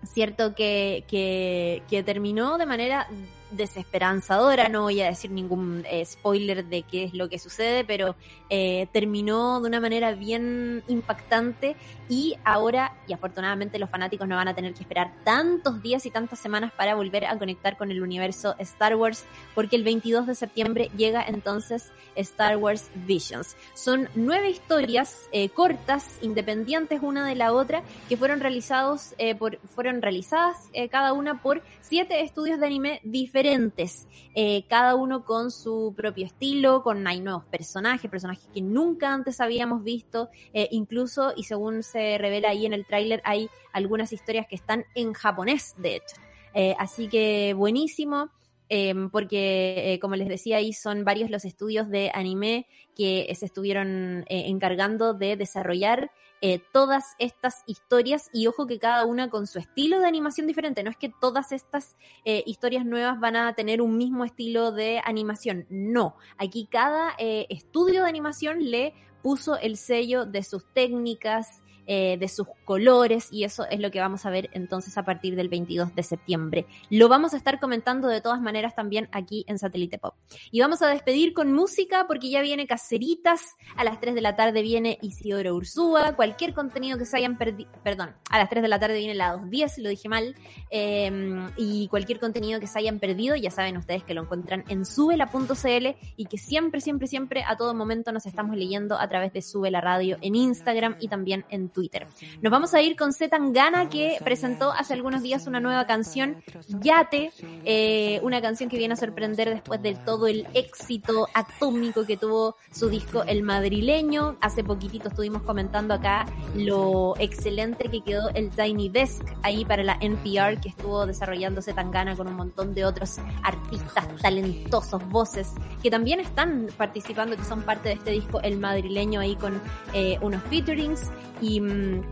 cierto, 0.04 0.54
que, 0.54 1.04
que, 1.08 1.82
que 1.90 2.04
terminó 2.04 2.60
de 2.60 2.68
manera 2.68 3.08
desesperanzadora, 3.52 4.70
no 4.70 4.84
voy 4.84 5.02
a 5.02 5.08
decir 5.08 5.32
ningún 5.32 5.84
eh, 5.90 6.06
spoiler 6.06 6.66
de 6.66 6.84
qué 6.84 7.04
es 7.04 7.14
lo 7.14 7.30
que 7.30 7.40
sucede, 7.40 7.84
pero 7.84 8.16
eh, 8.50 8.88
terminó 8.92 9.60
de 9.60 9.68
una 9.68 9.80
manera 9.80 10.14
bien 10.14 10.84
impactante 10.88 11.76
y 12.10 12.36
ahora, 12.44 12.96
y 13.08 13.14
afortunadamente 13.14 13.80
los 13.80 13.90
fanáticos 13.90 14.28
no 14.28 14.36
van 14.36 14.48
a 14.48 14.56
tener 14.56 14.74
que 14.74 14.82
esperar 14.82 15.14
tantos 15.24 15.82
días 15.82 16.06
y 16.06 16.12
tantas 16.12 16.40
semanas 16.40 16.72
para 16.72 16.96
volver 16.96 17.26
a 17.26 17.38
conectar 17.38 17.78
con 17.78 17.92
el 17.92 18.02
universo 18.02 18.56
Star 18.60 18.96
Wars, 18.96 19.26
porque 19.56 19.76
el 19.76 19.84
22 19.84 20.28
de 20.28 20.36
septiembre 20.36 20.92
llega 20.96 21.24
entonces 21.24 21.92
Star 22.16 22.58
Wars 22.58 22.90
Visions. 23.06 23.56
Son 23.74 24.10
nueve 24.16 24.50
historias 24.50 25.30
eh, 25.32 25.50
cortas, 25.50 26.18
independientes 26.22 27.02
una 27.02 27.28
de 27.28 27.36
la 27.36 27.54
otra, 27.54 27.84
que 28.10 28.18
fueron 28.18 28.40
realizados 28.40 29.16
por, 29.38 29.58
fueron 29.60 30.02
realizadas 30.02 30.70
cada 30.90 31.14
una 31.14 31.42
por 31.42 31.62
siete 31.82 32.22
estudios 32.22 32.60
de 32.60 32.66
anime 32.66 33.00
diferentes 33.04 33.41
diferentes, 33.42 34.08
eh, 34.36 34.66
cada 34.70 34.94
uno 34.94 35.26
con 35.26 35.50
su 35.50 35.94
propio 35.98 36.28
estilo, 36.28 36.84
con 36.84 37.08
hay 37.08 37.22
nuevos 37.22 37.44
personajes, 37.46 38.10
personajes 38.10 38.48
que 38.54 38.62
nunca 38.62 39.12
antes 39.12 39.42
habíamos 39.42 39.84
visto, 39.84 40.30
eh, 40.54 40.68
incluso, 40.72 41.34
y 41.36 41.44
según 41.46 41.82
se 41.82 42.20
revela 42.20 42.50
ahí 42.50 42.68
en 42.68 42.74
el 42.74 42.86
tráiler, 42.86 43.20
hay 43.26 43.50
algunas 43.74 44.14
historias 44.14 44.46
que 44.48 44.56
están 44.56 44.86
en 44.94 45.14
japonés, 45.14 45.74
de 45.78 45.96
hecho. 45.96 46.16
Eh, 46.54 46.76
así 46.78 47.08
que 47.08 47.56
buenísimo. 47.56 48.30
Em, 48.74 49.10
porque 49.10 50.00
como 50.02 50.16
les 50.16 50.30
decía 50.30 50.58
ahí 50.58 50.72
son 50.72 51.04
varios 51.04 51.30
los 51.30 51.44
estudios 51.44 51.90
de 51.90 52.10
anime 52.14 52.68
que 52.96 53.30
se 53.38 53.46
estuvieron 53.46 54.24
encargando 54.30 55.14
de 55.14 55.36
desarrollar 55.36 56.10
eh, 56.44 56.60
todas 56.74 57.16
estas 57.20 57.62
historias 57.68 58.32
y 58.34 58.48
ojo 58.48 58.66
que 58.66 58.80
cada 58.80 59.06
una 59.06 59.30
con 59.30 59.46
su 59.46 59.60
estilo 59.60 60.00
de 60.00 60.08
animación 60.08 60.48
diferente. 60.48 60.82
No 60.82 60.90
es 60.90 60.98
que 60.98 61.14
todas 61.22 61.52
estas 61.52 61.96
eh, 62.26 62.42
historias 62.48 62.84
nuevas 62.84 63.20
van 63.20 63.36
a 63.36 63.54
tener 63.54 63.80
un 63.80 63.96
mismo 63.96 64.26
estilo 64.26 64.72
de 64.72 65.00
animación. 65.06 65.68
No, 65.70 66.16
aquí 66.40 66.66
cada 66.66 67.14
eh, 67.20 67.46
estudio 67.50 68.02
de 68.02 68.10
animación 68.10 68.72
le 68.72 68.96
puso 69.22 69.56
el 69.60 69.78
sello 69.78 70.26
de 70.26 70.42
sus 70.42 70.66
técnicas, 70.74 71.62
eh, 71.88 72.18
de 72.20 72.28
sus 72.28 72.48
colores 72.66 73.28
y 73.32 73.44
eso 73.44 73.66
es 73.70 73.80
lo 73.80 73.92
que 73.92 74.00
vamos 74.00 74.26
a 74.26 74.30
ver 74.30 74.50
entonces 74.54 74.98
a 74.98 75.04
partir 75.04 75.36
del 75.36 75.50
22 75.50 75.96
de 75.96 76.04
septiembre. 76.04 76.66
Lo 76.90 77.10
vamos 77.10 77.34
a 77.34 77.38
estar 77.38 77.60
comentando 77.60 78.08
de 78.08 78.22
todas 78.22 78.42
maneras 78.42 78.76
también 78.76 79.10
aquí 79.12 79.44
en 79.48 79.58
Satélite 79.58 79.98
Pop. 79.98 80.16
Y 80.52 80.62
vamos 80.62 80.82
a 80.82 80.88
despedir 80.88 81.34
con 81.34 81.52
música 81.54 82.06
porque 82.08 82.30
ya 82.30 82.42
viene 82.42 82.68
Caceritas, 82.68 83.56
a 83.76 83.84
las 83.84 84.00
3 84.00 84.16
de 84.16 84.22
la 84.22 84.36
tarde 84.36 84.62
viene 84.62 84.98
Isidoro 85.02 85.56
Ursúa, 85.56 86.16
cualquier 86.16 86.54
contenido 86.54 86.98
que 86.98 87.06
se 87.06 87.18
hayan 87.18 87.38
perdido, 87.38 87.70
perdón, 87.84 88.16
a 88.30 88.38
las 88.38 88.50
3 88.50 88.62
de 88.62 88.68
la 88.70 88.80
tarde 88.80 88.98
viene 88.98 89.16
la 89.16 89.36
2.10, 89.36 89.82
lo 89.82 89.90
dije 89.90 90.08
mal, 90.08 90.36
em, 90.70 91.50
y 91.58 91.88
cualquier 91.88 92.20
contenido 92.20 92.60
que 92.60 92.68
se 92.68 92.80
hayan 92.80 93.00
perdido, 93.00 93.36
ya 93.36 93.52
saben 93.52 93.78
ustedes 93.78 94.04
que 94.04 94.14
lo 94.14 94.22
encuentran 94.22 94.64
en 94.68 94.86
subela.cl 94.86 95.96
y 96.16 96.26
que 96.26 96.38
siempre, 96.38 96.82
siempre, 96.82 97.08
siempre, 97.08 97.44
a 97.44 97.58
todo 97.58 97.74
momento 97.74 98.12
nos 98.12 98.26
estamos 98.26 98.56
leyendo 98.56 99.00
a 99.00 99.08
través 99.08 99.34
de 99.34 99.42
Sube 99.42 99.72
la 99.72 99.82
Radio 99.82 100.18
en 100.22 100.36
Instagram 100.36 100.96
y 101.00 101.08
también 101.08 101.46
en 101.50 101.70
Twitter. 101.72 102.08
Nos 102.42 102.52
vamos 102.52 102.74
a 102.74 102.82
ir 102.82 102.96
con 102.96 103.14
Z 103.14 103.30
Tangana 103.30 103.90
que 103.90 104.18
presentó 104.24 104.72
hace 104.72 104.94
algunos 104.94 105.24
días 105.24 105.48
una 105.48 105.60
nueva 105.60 105.88
canción, 105.88 106.44
Yate, 106.68 107.32
eh, 107.66 108.20
una 108.24 108.42
canción 108.42 108.70
que 108.70 108.78
viene 108.78 108.94
a 108.94 108.98
sorprender 108.98 109.50
después 109.50 109.82
de 109.82 109.96
todo 109.96 110.28
el 110.28 110.48
éxito 110.54 111.28
atómico 111.34 112.06
que 112.06 112.18
tuvo 112.18 112.56
su 112.72 112.90
disco 112.90 113.24
El 113.24 113.44
Madrileño. 113.44 114.38
Hace 114.42 114.64
poquitito 114.64 115.10
estuvimos 115.10 115.44
comentando 115.44 115.94
acá 115.94 116.26
lo 116.56 117.16
excelente 117.18 117.90
que 117.90 118.02
quedó 118.02 118.30
el 118.30 118.50
Tiny 118.50 118.90
Desk 118.90 119.24
ahí 119.44 119.66
para 119.66 119.84
la 119.84 119.98
NPR 120.02 120.60
que 120.60 120.70
estuvo 120.70 121.06
desarrollándose 121.06 121.74
Tangana 121.74 122.16
con 122.16 122.28
un 122.28 122.36
montón 122.36 122.74
de 122.74 122.86
otros 122.86 123.18
artistas 123.44 124.08
talentosos, 124.22 125.08
voces, 125.10 125.54
que 125.82 125.90
también 125.90 126.20
están 126.20 126.68
participando, 126.78 127.36
que 127.38 127.44
son 127.44 127.62
parte 127.62 127.90
de 127.90 127.96
este 127.96 128.12
disco 128.12 128.42
El 128.42 128.60
Madrileño 128.60 129.20
ahí 129.20 129.36
con 129.36 129.62
eh, 129.94 130.18
unos 130.22 130.42
featurings. 130.44 131.10
Y 131.42 131.60
嗯 131.62 132.04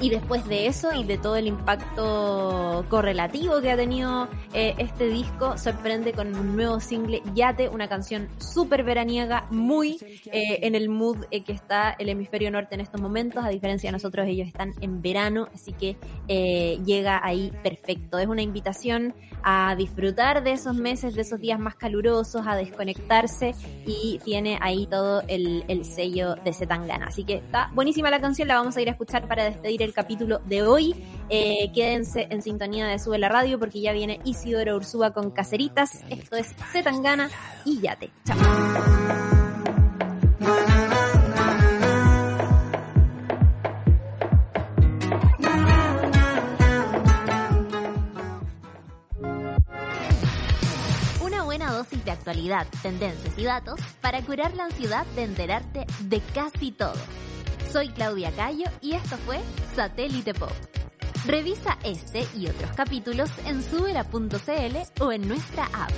y 0.00 0.08
después 0.08 0.46
de 0.48 0.66
eso 0.66 0.92
y 0.92 1.04
de 1.04 1.18
todo 1.18 1.36
el 1.36 1.46
impacto 1.46 2.84
correlativo 2.88 3.60
que 3.60 3.70
ha 3.70 3.76
tenido 3.76 4.28
eh, 4.54 4.74
este 4.78 5.08
disco, 5.08 5.58
sorprende 5.58 6.12
con 6.12 6.34
un 6.34 6.56
nuevo 6.56 6.80
single, 6.80 7.22
Yate, 7.34 7.68
una 7.68 7.88
canción 7.88 8.28
súper 8.38 8.82
veraniega, 8.82 9.46
muy 9.50 9.98
eh, 10.32 10.60
en 10.62 10.74
el 10.74 10.88
mood 10.88 11.18
eh, 11.30 11.44
que 11.44 11.52
está 11.52 11.94
el 11.98 12.08
hemisferio 12.08 12.50
norte 12.50 12.74
en 12.74 12.80
estos 12.80 13.00
momentos, 13.00 13.44
a 13.44 13.48
diferencia 13.48 13.88
de 13.88 13.92
nosotros, 13.92 14.26
ellos 14.26 14.48
están 14.48 14.72
en 14.80 15.02
verano, 15.02 15.48
así 15.54 15.72
que 15.72 15.96
llega 16.84 17.20
ahí 17.22 17.52
perfecto. 17.62 18.18
Es 18.18 18.26
una 18.26 18.42
invitación 18.42 19.14
a 19.42 19.74
disfrutar 19.76 20.42
de 20.42 20.52
esos 20.52 20.74
meses, 20.74 21.14
de 21.14 21.22
esos 21.22 21.40
días 21.40 21.58
más 21.58 21.74
calurosos, 21.74 22.46
a 22.46 22.56
desconectarse 22.56 23.54
y 23.86 24.18
tiene 24.24 24.58
ahí 24.60 24.86
todo 24.86 25.22
el, 25.28 25.64
el 25.68 25.84
sello 25.84 26.34
de 26.36 26.52
Zetangana. 26.52 27.06
Así 27.06 27.24
que 27.24 27.34
está 27.34 27.70
buenísima 27.74 28.10
la 28.10 28.20
canción, 28.20 28.48
la 28.48 28.56
vamos 28.56 28.76
a 28.76 28.82
ir 28.82 28.88
a 28.88 28.92
escuchar 28.92 29.26
para 29.28 29.44
despedir 29.44 29.82
el 29.82 29.89
capítulo 29.92 30.40
de 30.46 30.62
hoy. 30.62 30.94
Eh, 31.28 31.70
quédense 31.74 32.26
en 32.30 32.42
sintonía 32.42 32.86
de 32.86 32.98
Sube 32.98 33.18
la 33.18 33.28
Radio 33.28 33.58
porque 33.58 33.80
ya 33.80 33.92
viene 33.92 34.20
Isidoro 34.24 34.76
Ursúa 34.76 35.12
con 35.12 35.30
Caceritas. 35.30 36.04
Esto 36.08 36.36
es 36.36 36.54
Zetangana 36.72 37.30
y 37.64 37.80
Yate. 37.80 38.10
Chao. 38.24 38.36
Una 51.22 51.44
buena 51.44 51.72
dosis 51.72 52.04
de 52.04 52.10
actualidad, 52.10 52.66
tendencias 52.82 53.38
y 53.38 53.44
datos 53.44 53.78
para 54.00 54.20
curar 54.22 54.54
la 54.54 54.64
ansiedad 54.64 55.06
de 55.14 55.22
enterarte 55.24 55.86
de 56.00 56.20
casi 56.34 56.72
todo. 56.72 56.94
Soy 57.72 57.88
Claudia 57.88 58.32
Cayo 58.32 58.66
y 58.80 58.94
esto 58.94 59.16
fue 59.18 59.38
Satélite 59.76 60.34
Pop. 60.34 60.50
Revisa 61.24 61.78
este 61.84 62.26
y 62.36 62.48
otros 62.48 62.70
capítulos 62.72 63.30
en 63.46 63.62
subera.cl 63.62 65.04
o 65.04 65.12
en 65.12 65.28
nuestra 65.28 65.68
app. 65.72 65.92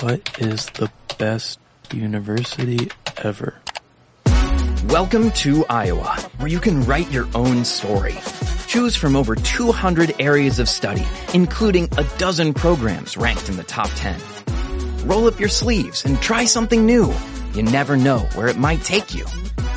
What 0.00 0.20
is 0.38 0.66
the 0.74 0.90
best 1.18 1.60
university 1.92 2.90
ever? 3.22 3.60
Welcome 4.88 5.30
to 5.42 5.66
Iowa, 5.68 6.16
where 6.38 6.48
you 6.48 6.60
can 6.60 6.84
write 6.86 7.10
your 7.10 7.26
own 7.34 7.64
story. 7.64 8.14
Choose 8.66 8.96
from 8.96 9.14
over 9.14 9.34
200 9.34 10.14
areas 10.20 10.58
of 10.58 10.68
study, 10.68 11.04
including 11.34 11.88
a 11.98 12.04
dozen 12.16 12.54
programs 12.54 13.16
ranked 13.16 13.48
in 13.48 13.56
the 13.56 13.64
top 13.64 13.90
10 13.96 14.18
roll 15.04 15.26
up 15.26 15.38
your 15.40 15.48
sleeves 15.48 16.04
and 16.04 16.20
try 16.20 16.44
something 16.44 16.86
new. 16.86 17.12
You 17.54 17.62
never 17.62 17.96
know 17.96 18.20
where 18.34 18.48
it 18.48 18.56
might 18.56 18.82
take 18.82 19.14
you. 19.14 19.24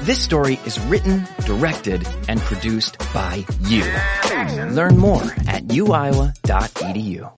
This 0.02 0.22
story 0.22 0.60
is 0.66 0.80
written, 0.82 1.28
directed, 1.46 2.08
and 2.28 2.40
produced 2.40 2.98
by 3.14 3.46
you. 3.62 3.84
Learn 4.74 4.98
more 4.98 5.24
at 5.48 5.68
uiowa.edu. 5.68 7.32